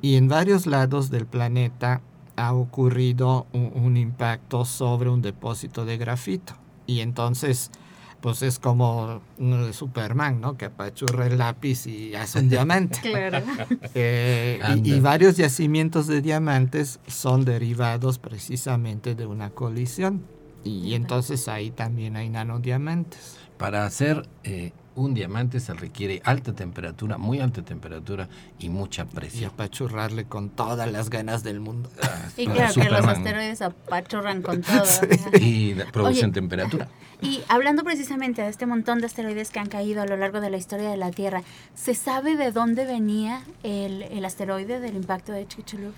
[0.00, 2.00] y en varios lados del planeta
[2.36, 6.54] ha ocurrido un, impacto sobre un depósito de grafito
[6.86, 7.72] y entonces
[8.20, 10.56] pues es como uno de Superman, ¿no?
[10.56, 12.98] Que apachurra el lápiz y hace un diamante.
[13.02, 13.38] claro.
[13.94, 20.35] Eh, y, y, varios yacimientos de diamantes son derivados precisamente de una colisión.
[20.66, 23.36] Y entonces ahí también hay nanodiamantes.
[23.56, 29.42] Para hacer eh, un diamante se requiere alta temperatura, muy alta temperatura y mucha presión.
[29.42, 31.88] Y apachurrarle con todas las ganas del mundo.
[32.02, 34.84] Ah, y claro que los asteroides apachurran con todo.
[35.40, 36.88] Y producen temperatura.
[37.22, 40.50] Y hablando precisamente de este montón de asteroides que han caído a lo largo de
[40.50, 41.42] la historia de la Tierra,
[41.74, 45.94] ¿se sabe de dónde venía el, el asteroide del impacto de Chicxulub?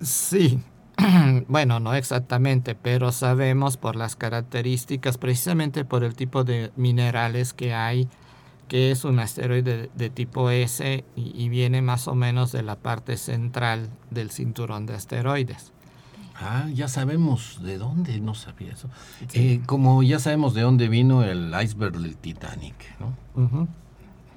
[0.00, 0.58] Sí,
[1.48, 7.74] bueno, no exactamente, pero sabemos por las características, precisamente por el tipo de minerales que
[7.74, 8.08] hay,
[8.68, 13.16] que es un asteroide de, tipo S y, viene más o menos de la parte
[13.16, 15.72] central del cinturón de asteroides.
[16.36, 18.88] Ah, ya sabemos de dónde, no sabía eso.
[19.34, 23.68] Eh, como ya sabemos de dónde vino el iceberg del Titanic, ¿no?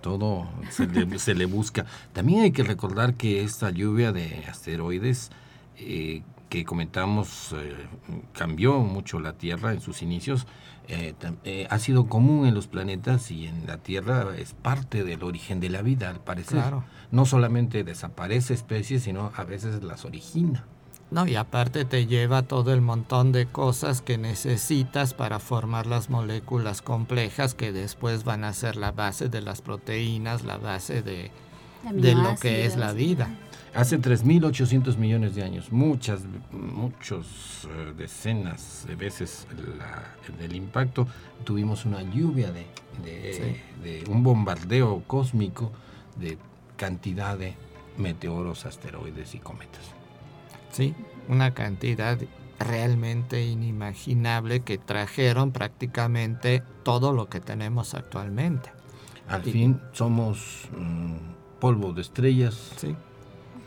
[0.02, 1.86] Todo se le, se le, busca.
[2.14, 5.32] También hay que recordar que esta lluvia de asteroides
[5.80, 7.88] eh, que comentamos eh,
[8.34, 10.48] cambió mucho la Tierra en sus inicios,
[10.88, 15.24] eh, eh, ha sido común en los planetas y en la Tierra es parte del
[15.24, 16.64] origen de la vida, al parecer.
[17.12, 20.64] No solamente desaparece especies, sino a veces las origina.
[21.10, 26.10] No, y aparte te lleva todo el montón de cosas que necesitas para formar las
[26.10, 31.32] moléculas complejas que después van a ser la base de las proteínas, la base de,
[31.94, 33.30] de lo que es la vida.
[33.78, 36.22] Hace 3.800 millones de años, muchas,
[36.52, 39.46] muchos eh, decenas de veces
[40.28, 41.08] en el impacto,
[41.44, 42.66] tuvimos una lluvia de,
[43.84, 45.72] de, un bombardeo cósmico
[46.20, 46.40] de
[46.76, 47.54] cantidad de
[48.00, 49.92] meteoros, asteroides y cometas.
[50.72, 50.96] Sí,
[51.30, 52.18] una cantidad
[52.58, 58.72] realmente inimaginable que trajeron prácticamente todo lo que tenemos actualmente.
[59.28, 62.96] Al fin somos mm, polvo de estrellas, sí.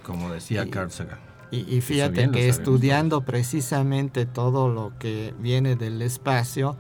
[0.03, 1.19] Como decía Carl Sagan.
[1.53, 6.77] Y, fíjate que estudiando precisamente todo lo que viene del espacio,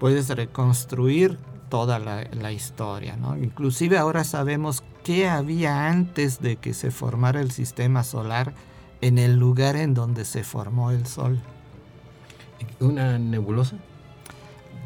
[0.00, 3.36] puedes reconstruir toda la, la, historia, ¿no?
[3.36, 8.54] Inclusive ahora sabemos qué había antes de que se formara el sistema solar
[9.02, 11.38] en el lugar en donde se formó el Sol.
[12.80, 13.76] ¿Una nebulosa?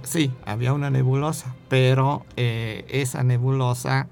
[0.03, 4.09] Sí, había una nebulosa, pero eh, esa nebulosa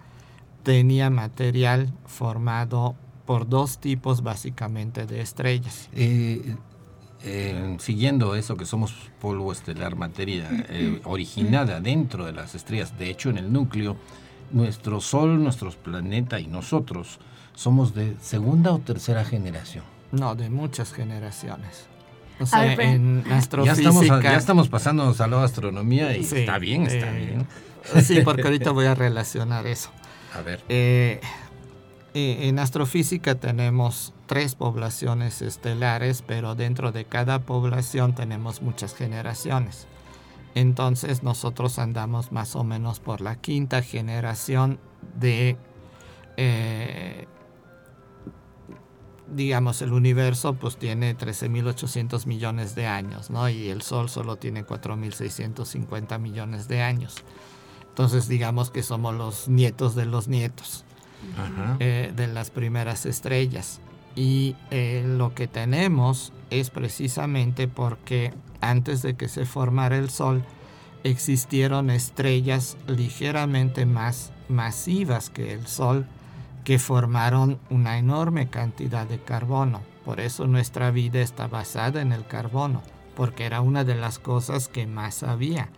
[0.62, 2.96] tenía material formado
[3.26, 5.88] por dos tipos básicamente de estrellas.
[5.92, 6.54] Eh,
[7.24, 10.48] eh, siguiendo eso que somos polvo estelar, materia
[11.04, 13.96] originada dentro de las estrellas, de hecho en el núcleo,
[14.52, 17.18] nuestro Sol, nuestros planetas y nosotros
[17.54, 19.84] somos de segunda o tercera generación.
[20.12, 21.86] No, de muchas generaciones.
[22.38, 23.82] O sea, en astrofísica...
[23.82, 28.04] Ya estamos, ya estamos pasándonos a la astronomía y está bien, está eh, bien.
[28.04, 29.90] Sí, porque ahorita voy a relacionar eso.
[30.34, 30.62] A ver.
[30.68, 31.20] Eh,
[32.18, 39.86] eh, en astrofísica tenemos tres poblaciones estelares, pero dentro de cada población tenemos muchas generaciones.
[40.54, 44.80] Entonces nosotros andamos más o menos por la quinta generación
[45.20, 45.58] de
[49.28, 53.46] digamos, el universo pues tiene 13.800 millones de años, ¿no?
[53.50, 57.16] Y el Sol solo tiene 4.650 millones de años.
[57.88, 60.85] Entonces digamos que somos los nietos de los nietos
[61.80, 63.80] eh, de las primeras estrellas.
[64.14, 70.42] Y eh, lo que tenemos es precisamente porque antes de que se formara el Sol,
[71.04, 76.06] existieron estrellas ligeramente más masivas que el Sol
[76.64, 79.82] que formaron una enorme cantidad de carbono.
[80.04, 82.82] Por eso nuestra vida está basada en el carbono,
[83.14, 85.68] porque era una de las cosas que más había.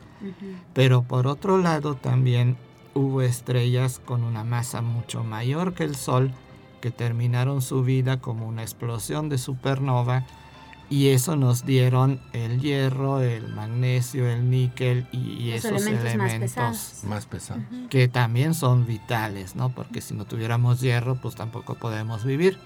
[0.73, 2.57] Pero por otro lado también
[2.99, 6.33] hubo estrellas con una masa mucho mayor que el Sol
[6.81, 10.25] que terminaron su vida como una explosión de supernova
[10.91, 17.63] y eso nos dieron el hierro, el magnesio, el níquel y, esos elementos, más pesados,
[17.91, 19.69] que también son vitales, ¿no?
[19.71, 22.59] Porque si no tuviéramos hierro, pues tampoco podemos vivir.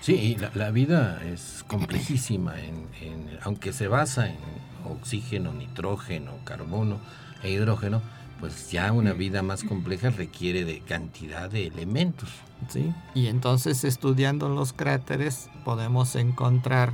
[0.00, 4.38] Sí, y la, vida es complejísima, en, aunque se basa en
[4.84, 6.98] oxígeno, nitrógeno, carbono
[7.42, 8.02] e hidrógeno,
[8.40, 12.30] pues ya una vida más compleja requiere de cantidad de elementos.
[12.68, 16.92] Sí, y entonces estudiando los cráteres podemos encontrar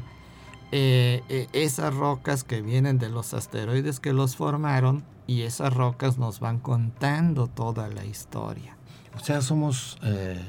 [0.74, 6.18] eh, eh, esas rocas que vienen de los asteroides que los formaron y esas rocas
[6.18, 8.76] nos van contando toda la historia.
[9.14, 10.40] O sea, somos, eh,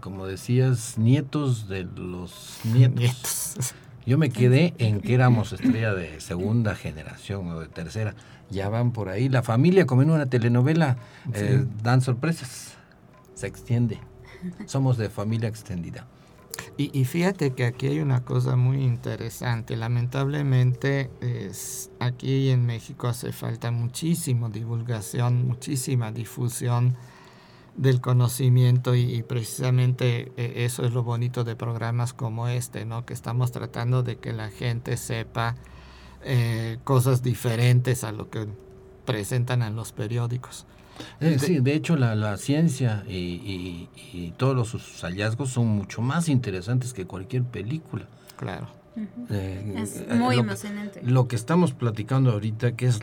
[0.00, 3.74] como decías, nietos de los nietos.
[4.06, 8.14] Yo me quedé en que éramos estrella de segunda generación o de tercera.
[8.50, 9.28] Ya van por ahí.
[9.28, 10.96] La familia, como en una telenovela,
[11.82, 12.76] dan sorpresas.
[13.34, 14.00] Se extiende.
[14.66, 16.06] Somos de familia extendida.
[16.76, 19.76] Y, fíjate que aquí hay una cosa muy interesante.
[19.76, 26.96] Lamentablemente es, aquí en México hace falta muchísima divulgación, muchísima difusión
[27.76, 33.04] del conocimiento y, precisamente e, eso es lo bonito de programas como este, ¿no?
[33.04, 35.56] Que estamos tratando de que la gente sepa
[36.22, 38.46] eh, cosas diferentes a lo que
[39.04, 40.66] presentan en los periódicos.
[41.20, 43.88] Eh, sí, de hecho la, ciencia y,
[44.36, 48.06] todos sus hallazgos son mucho más interesantes que cualquier película.
[48.36, 48.77] Claro.
[49.30, 51.00] Eh, es eh, muy lo, emocionante.
[51.02, 53.00] Lo que estamos platicando ahorita, que es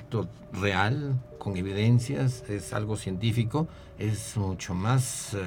[0.53, 3.67] real, con evidencias, es algo científico,
[3.99, 5.37] es mucho más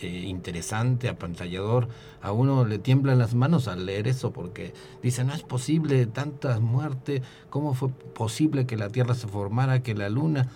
[0.00, 1.88] interesante, apantallador.
[2.22, 4.72] A uno le tiemblan las manos al leer eso porque
[5.02, 9.94] dice, no es posible tanta muerte, ¿cómo fue posible que la Tierra se formara, que
[9.94, 10.48] la Luna?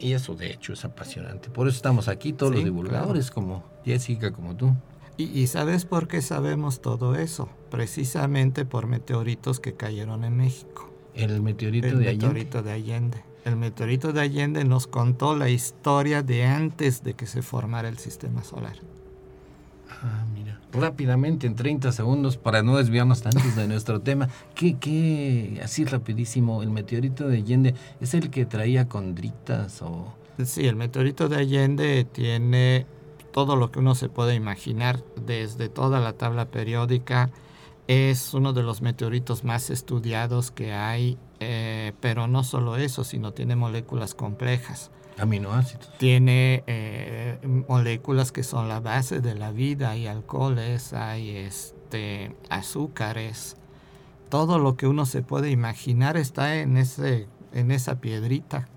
[0.00, 1.50] Y eso de hecho es apasionante.
[1.50, 4.74] Por eso estamos aquí todos los divulgadores como Jessica, como tú.
[5.18, 7.48] Y, sabes por qué sabemos todo eso?
[7.72, 10.92] Precisamente por meteoritos que cayeron en México.
[11.12, 13.24] El meteorito El de meteorito de Allende.
[13.44, 17.98] El meteorito de Allende nos contó la historia de antes de que se formara el
[17.98, 18.76] sistema solar.
[19.90, 20.60] Ah, mira.
[20.72, 26.62] Rápidamente, en 30 segundos, para no desviarnos tanto de nuestro tema, ¿qué, ¿qué, así rapidísimo,
[26.62, 30.14] el meteorito de Allende es el que traía condritas o...?
[30.44, 32.86] Sí, el meteorito de Allende tiene
[33.38, 37.30] todo lo que uno se puede imaginar, desde toda la tabla periódica,
[37.86, 43.32] es uno de los meteoritos más estudiados que hay, eh, pero no solo eso, sino
[43.34, 44.90] tiene moléculas complejas.
[45.18, 45.88] Aminoácidos.
[45.98, 53.56] Tiene eh, moléculas que son la base de la vida, hay alcoholes, hay este, azúcares,
[54.30, 58.68] todo lo que uno se puede imaginar está en, ese, en esa piedrita.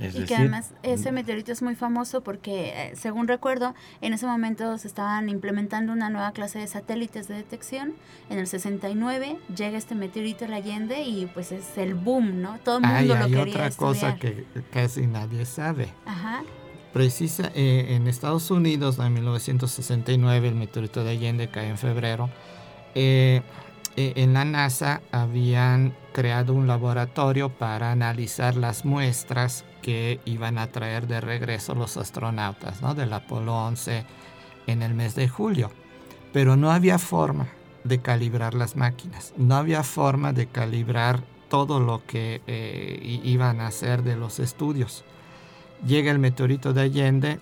[0.00, 4.78] Y que además ese meteorito es muy famoso porque, eh, según recuerdo, en ese momento
[4.78, 7.94] se estaban implementando una nueva clase de satélites de detección.
[8.30, 12.58] En el 69 llega este meteorito a la Allende y pues es el boom, ¿no?
[12.64, 15.88] Todo el mundo lo quería otra cosa que casi nadie sabe.
[16.06, 16.42] Ajá.
[16.92, 22.30] Precisa, eh, en Estados Unidos, en 1969, el meteorito de Allende cae en febrero.
[22.94, 23.42] Eh,
[23.98, 31.08] en la NASA habían creado un laboratorio para analizar las muestras que iban a traer
[31.08, 34.04] de regreso los astronautas del Apolo 11
[34.68, 35.72] en el mes de julio.
[36.32, 37.48] Pero no había forma
[37.82, 43.66] de calibrar las máquinas, no había forma de calibrar todo lo que eh, iban a
[43.66, 45.04] hacer de los estudios.
[45.84, 47.40] Llega el meteorito de Allende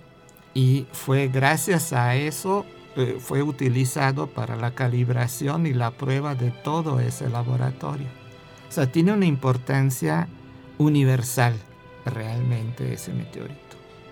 [0.55, 2.65] y fue gracias a eso,
[2.97, 8.07] eh, fue utilizado para la calibración y la prueba de todo ese laboratorio.
[8.67, 10.27] O sea, tiene una importancia
[10.77, 11.55] universal
[12.05, 13.57] realmente ese meteorito.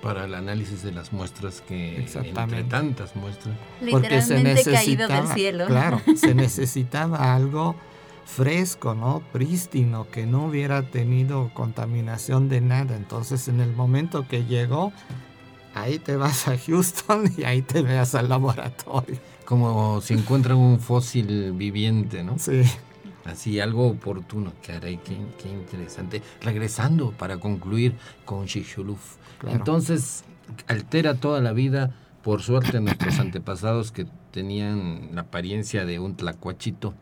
[0.02, 3.56] Para el análisis de las muestras que entre tantas muestras.
[3.90, 5.66] Porque se necesitaba, del cielo.
[5.66, 7.76] Claro, se necesitaba algo
[8.26, 9.24] fresco, ¿no?
[9.32, 12.96] Prístino, que no hubiera tenido contaminación de nada.
[12.96, 14.94] Entonces, en el momento que llegó,
[15.76, 19.18] ahí te vas a Houston y ahí te veas al laboratorio.
[19.46, 22.40] Como si encuentran un fósil viviente, ¿no?
[22.40, 22.64] Sí.
[23.26, 26.22] Así, algo oportuno, caray, qué, qué interesante.
[26.42, 29.18] Regresando para concluir con Shishuluf.
[29.48, 30.24] Entonces,
[30.68, 36.94] altera toda la vida, por suerte, nuestros antepasados que tenían la apariencia de un tlacuachito,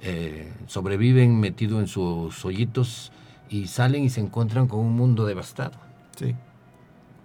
[0.00, 3.12] eh, sobreviven metido en sus hoyitos
[3.48, 5.78] y salen y se encuentran con un mundo devastado.
[6.16, 6.34] Sí.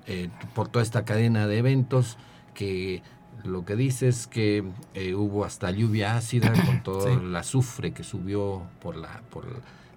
[0.08, 2.18] Eh, por toda esta cadena de eventos
[2.54, 3.04] que
[3.43, 8.04] lo que dice es que eh, hubo hasta lluvia ácida con todo el azufre que
[8.04, 9.45] subió por, la, por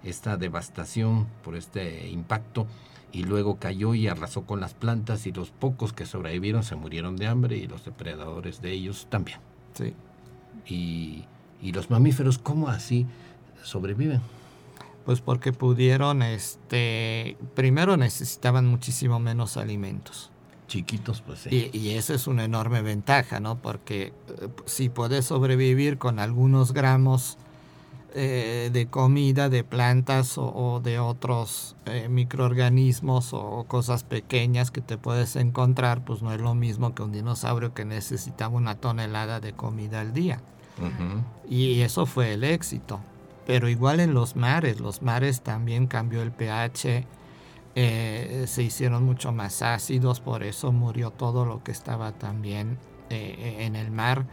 [0.03, 2.67] esta devastación, por este impacto,
[3.11, 7.15] y luego cayó y arrasó con las plantas y los pocos que sobrevivieron se murieron
[7.15, 9.39] de hambre y los depredadores de ellos también.
[9.73, 9.93] Sí.
[10.67, 11.23] Y,
[11.61, 13.05] y los mamíferos, ¿cómo así
[13.63, 14.21] sobreviven?
[15.05, 20.31] Pues porque pudieron, este, primero necesitaban muchísimo menos alimentos
[20.67, 21.69] chiquitos, pues sí.
[21.73, 23.57] Y, esa es una enorme ventaja, ¿no?
[23.61, 27.37] Porque eh, si puedes sobrevivir con algunos gramos
[28.13, 34.97] eh, de comida, de plantas o, de otros eh, microorganismos o cosas pequeñas que te
[34.97, 39.53] puedes encontrar, pues no es lo mismo que un dinosaurio que necesitaba una tonelada de
[39.53, 40.41] comida al día.
[41.49, 42.99] Y eso fue el éxito.
[43.45, 47.05] Pero igual en los mares, los mares también cambió el pH
[47.77, 52.77] eh, se hicieron mucho más ácidos, por eso murió todo lo que estaba también
[53.09, 54.25] eh, en el mar.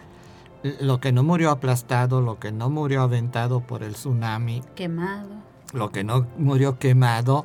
[0.81, 4.63] Lo que no murió aplastado, lo que no murió aventado por el tsunami.
[4.77, 5.31] Quemado.
[5.73, 7.45] Lo que no murió quemado.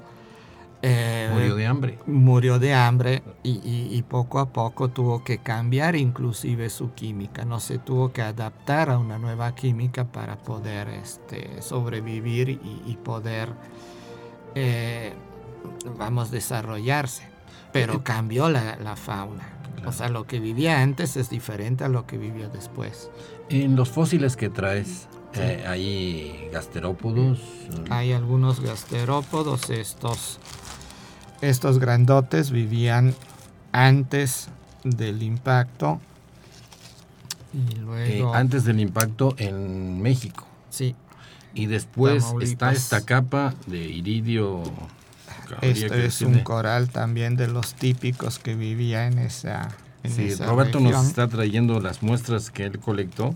[0.81, 1.99] Eh, murió de hambre.
[2.05, 7.79] Murió de hambre y, poco a poco tuvo que cambiar inclusive su química, no se
[7.79, 12.49] tuvo que adaptar a una nueva química para poder este, sobrevivir
[12.85, 13.49] y, poder
[15.97, 17.23] vamos, desarrollarse.
[17.71, 19.53] Pero eh, cambió la, fauna.
[19.85, 23.09] O sea, lo que vivía antes es diferente a lo que vivió después.
[23.49, 27.39] En los fósiles que traes, eh, ¿hay gasterópodos?
[27.89, 29.69] Hay algunos gasterópodos.
[29.69, 30.39] Estos,
[31.41, 33.13] estos grandotes vivían
[33.71, 34.49] antes
[34.83, 35.99] del impacto.
[37.53, 38.33] Y luego...
[38.33, 40.45] Eh, antes del impacto en México.
[40.69, 40.95] Sí.
[41.53, 44.63] Y después está esta capa de iridio
[45.61, 49.69] este es un coral también de los típicos que vivía en esa.
[50.03, 53.35] sí, Roberto nos está trayendo las muestras que él colectó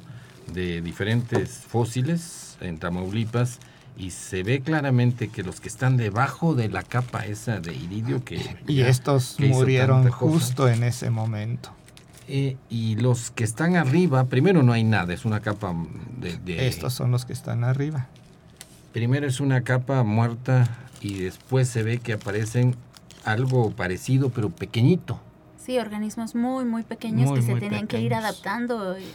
[0.53, 3.59] de diferentes fósiles en Tamaulipas
[4.01, 8.25] y se ve claramente que los que están debajo de la capa esa de iridio
[8.25, 8.57] que...
[8.67, 11.69] Y estos murieron justo en ese momento.
[12.27, 15.75] Eh, y los que están arriba, primero no hay nada, es una capa
[16.17, 16.67] de...
[16.67, 18.07] Estos son los que están arriba.
[18.91, 20.67] Primero es una capa muerta
[20.99, 22.75] y después se ve que aparecen
[23.23, 25.19] algo parecido pero pequeñito.
[25.63, 29.05] Sí, organismos muy, muy pequeños que se tenían que ir adaptando, y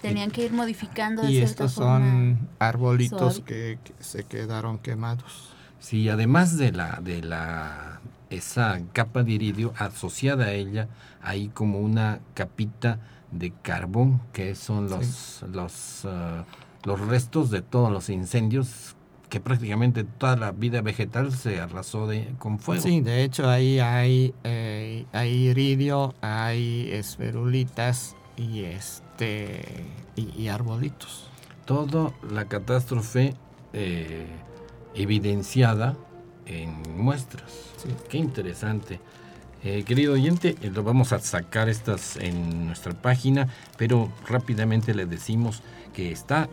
[0.00, 1.22] tenían que ir modificando.
[1.22, 5.50] De y estos son arbolitos que, se quedaron quemados.
[5.80, 10.88] Sí, además de la, de la esa capa de iridio asociada a ella,
[11.22, 16.44] hay como una capita de carbón que son los, los, ah,
[16.84, 18.96] los restos de todos los incendios
[19.28, 22.82] que prácticamente toda la vida vegetal se arrasó de, con fuego.
[22.82, 31.28] Sí, de hecho ahí hay, eh, hay iridio, hay esferulitas y este y, arbolitos.
[31.64, 33.34] Toda la catástrofe
[33.72, 34.26] eh,
[34.94, 35.96] evidenciada
[36.46, 37.74] en muestras.
[38.08, 39.00] Qué interesante.
[39.64, 45.04] Eh, querido oyente, eh, lo vamos a sacar estas en nuestra página, pero rápidamente le
[45.04, 45.62] decimos
[45.94, 46.48] que está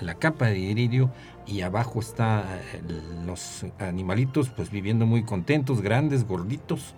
[0.00, 1.10] la, capa de iridio
[1.46, 2.60] y abajo está
[3.24, 6.94] los animalitos pues viviendo muy contentos, grandes, gorditos,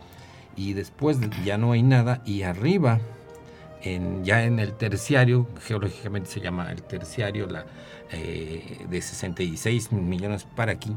[0.56, 3.00] y después ya no hay nada y arriba
[3.94, 7.66] en, ya en el terciario, geológicamente se llama el terciario, la,
[8.12, 10.96] eh, de 66 millones para aquí,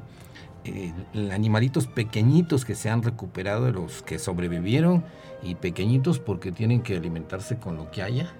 [0.66, 0.94] eh,
[1.32, 5.04] animalitos pequeñitos que se han recuperado de los que sobrevivieron
[5.42, 8.34] y pequeñitos porque tienen que alimentarse con lo que haya.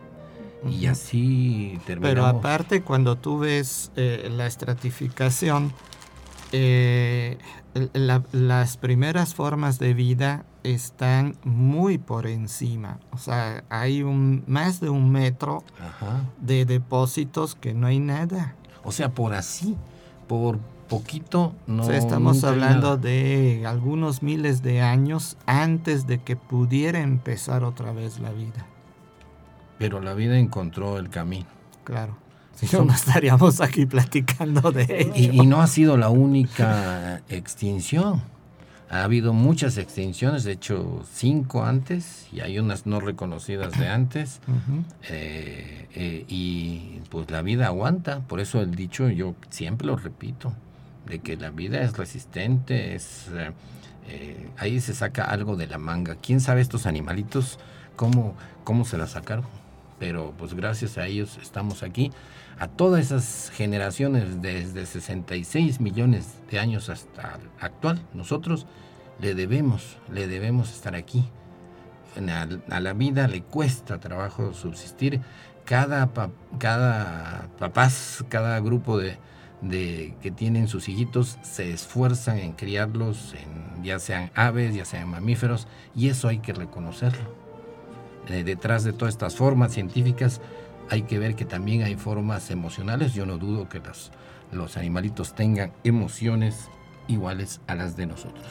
[0.70, 2.10] Y así terminamos.
[2.10, 5.72] Pero aparte, cuando tú ves eh, la estratificación,
[6.52, 7.38] eh,
[8.32, 13.00] las primeras formas de vida están muy por encima.
[13.12, 15.64] O sea, hay un, más de un metro
[16.42, 18.56] de depósitos que no hay nada.
[18.84, 19.78] O sea, por así,
[20.28, 20.60] por
[20.90, 21.90] poquito no.
[21.92, 28.32] estamos hablando de algunos miles de años antes de que pudiera empezar otra vez la
[28.32, 28.66] vida.
[29.78, 31.48] Pero la vida encontró el camino.
[31.84, 32.18] Claro.
[32.60, 35.44] Si no, no estaríamos aquí platicando de ello.
[35.44, 38.22] y no ha sido la única extinción.
[38.90, 44.42] Ha habido muchas extinciones, de hecho cinco antes y hay unas no reconocidas de antes.
[45.10, 50.54] Eh, eh, y pues la vida aguanta, por eso el dicho yo siempre lo repito,
[51.06, 53.28] de que la vida es resistente, es
[54.08, 56.16] eh, ahí se saca algo de la manga.
[56.16, 57.60] ¿Quién sabe estos animalitos
[57.96, 59.46] cómo, cómo se la sacaron?
[60.00, 62.12] Pero pues gracias a ellos estamos aquí.
[62.58, 68.66] A todas esas generaciones desde 66 millones de años hasta actual, nosotros
[69.22, 71.26] le debemos, le debemos estar aquí.
[72.18, 75.22] A, la vida le cuesta trabajo subsistir.
[75.66, 76.10] Cada,
[76.58, 79.18] cada papás, cada grupo de,
[80.22, 83.36] que tienen sus hijitos se esfuerzan en criarlos,
[83.84, 87.49] ya sean aves, ya sean mamíferos, y eso hay que reconocerlo.
[88.30, 90.42] Eh, detrás de todas estas formas científicas
[90.90, 93.14] hay que ver que también hay formas emocionales.
[93.14, 94.12] Yo no dudo que los,
[94.52, 96.70] los animalitos tengan emociones
[97.08, 98.46] iguales a las de nosotros.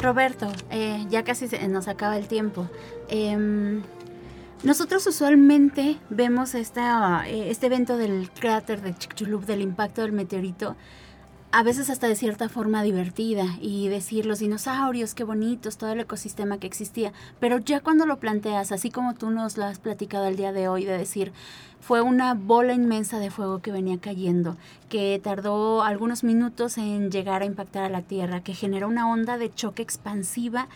[0.00, 2.68] Roberto, eh, ya casi se nos acaba el tiempo.
[3.08, 3.82] Em,
[4.62, 10.76] nosotros usualmente vemos esta, eh, este evento del cráter de Chicxulub, del impacto del meteorito,
[11.52, 16.00] a veces hasta de cierta forma divertida y decir los dinosaurios, qué bonitos, todo el
[16.00, 17.12] ecosistema que existía.
[17.40, 20.68] Pero ya cuando lo planteas, así como tú nos lo has platicado el día de
[20.68, 21.32] hoy, de decir,
[21.80, 24.56] fue una bola inmensa de fuego que venía cayendo,
[24.88, 29.38] que tardó algunos minutos en llegar a impactar a la Tierra, que generó una onda
[29.38, 30.68] de choque expansiva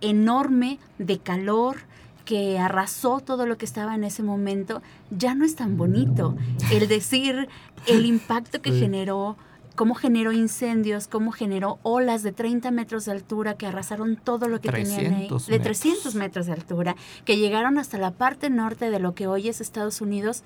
[0.00, 1.78] enorme de calor,
[2.24, 6.36] que arrasó todo lo que estaba en ese momento, ya no es tan bonito.
[6.70, 7.48] El decir
[7.86, 9.36] el impacto que generó
[9.74, 14.60] cómo generó incendios, cómo generó olas de 30 metros de altura que arrasaron todo lo
[14.60, 18.98] que tenían ahí, de 300 metros de altura, que llegaron hasta la parte norte de
[18.98, 20.42] lo que hoy es Estados Unidos.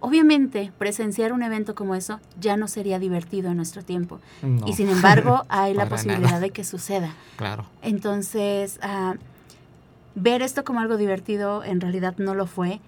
[0.00, 4.20] Obviamente, presenciar un evento como eso ya no sería divertido en nuestro tiempo.
[4.66, 7.14] y sin embargo, hay la posibilidad de que suceda.
[7.36, 7.66] Claro.
[7.82, 9.14] Entonces, ah,
[10.14, 12.80] ver esto como algo divertido en realidad no lo fue.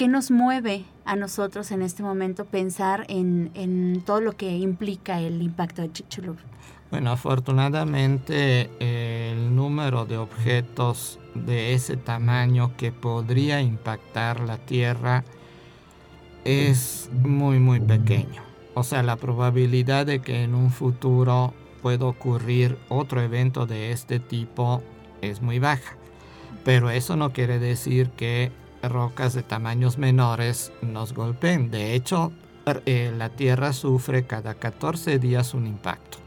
[0.00, 5.42] ¿Qué nos mueve a nosotros en este momento pensar en, todo lo que implica el
[5.42, 6.38] impacto de Chicxulub?
[6.90, 15.22] Bueno, afortunadamente el número de objetos de ese tamaño que podría impactar la Tierra
[16.46, 18.42] es muy muy pequeño.
[18.72, 24.18] O sea, la probabilidad de que en un futuro pueda ocurrir otro evento de este
[24.18, 24.82] tipo
[25.20, 25.94] es muy baja.
[26.64, 28.50] Pero eso no quiere decir que
[28.82, 31.70] rocas de tamaños menores nos golpeen.
[31.70, 32.32] De hecho,
[32.86, 36.18] eh, la Tierra sufre cada 14 días un impacto.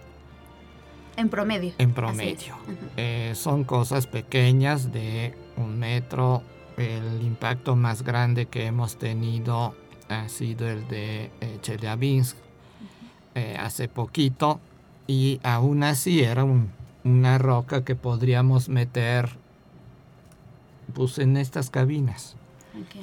[1.16, 1.74] En promedio.
[1.78, 2.56] En promedio.
[2.98, 6.42] Eh, son cosas pequeñas de un metro.
[6.78, 9.76] El impacto más grande que hemos tenido
[10.10, 12.38] ha sido el de eh, Chelyabinsk
[13.60, 14.60] hace poquito.
[15.06, 16.46] Y aún así era
[17.04, 19.38] una roca que podríamos meter
[20.94, 22.36] pues, en estas cabinas.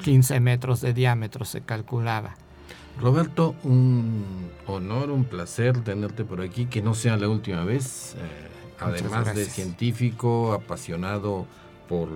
[0.03, 2.35] 15 metros de diámetro se calculaba.
[3.01, 8.14] Roberto, un honor, un placer tenerte por aquí, que no sea la última vez.
[8.18, 8.49] Eh,
[8.79, 11.47] además de científico, apasionado
[11.89, 12.09] por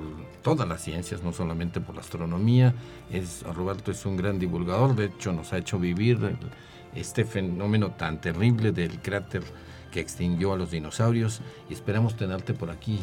[0.43, 2.75] todas las ciencias, no solamente por la astronomía.
[3.11, 6.37] Es, Roberto es un gran divulgador, de hecho nos ha hecho vivir
[6.95, 9.43] este fenómeno tan terrible del cráter
[9.91, 13.01] que extinguió a los dinosaurios y esperamos tenerte por aquí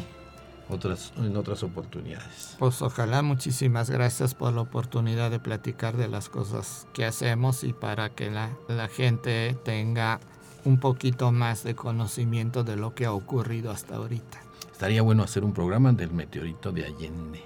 [0.72, 2.56] otras, en otras oportunidades.
[2.58, 7.72] Pues ojalá, muchísimas gracias por la oportunidad de platicar de las cosas que hacemos y
[7.72, 10.20] para que la, la gente tenga
[10.64, 14.40] un poquito más de conocimiento de lo que ha ocurrido hasta ahorita.
[14.72, 17.42] Estaría bueno hacer un programa del meteorito de Allende.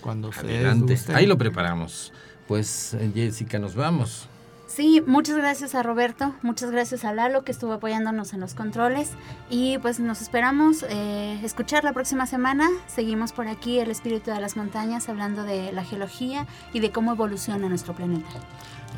[0.00, 1.14] Cuando gusten.
[1.14, 2.12] Ahí lo preparamos.
[2.48, 4.26] Pues eh, Jessica, nos vamos.
[4.70, 9.10] Sí, muchas gracias a Roberto, muchas gracias a Lalo que estuvo apoyándonos en los controles
[9.50, 12.68] y pues nos esperamos eh, escuchar la próxima semana.
[12.86, 17.10] Seguimos por aquí el espíritu de las montañas hablando de la geología y de cómo
[17.10, 18.28] evoluciona nuestro planeta.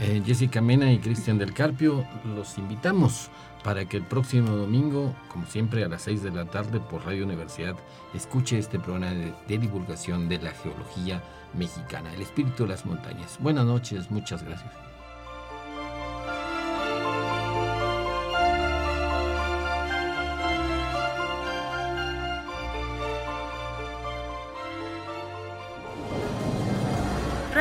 [0.03, 2.05] Eh, Jessica Mena y Cristian del Carpio
[2.37, 3.31] los invitamos
[3.64, 7.25] para que el próximo domingo, como siempre a las 6 de la tarde por Radio
[7.25, 7.77] Universidad,
[8.12, 11.23] escuche este programa de, de divulgación de la geología
[11.55, 13.39] mexicana, el espíritu de las montañas.
[13.41, 14.91] Buenas noches, muchas gracias.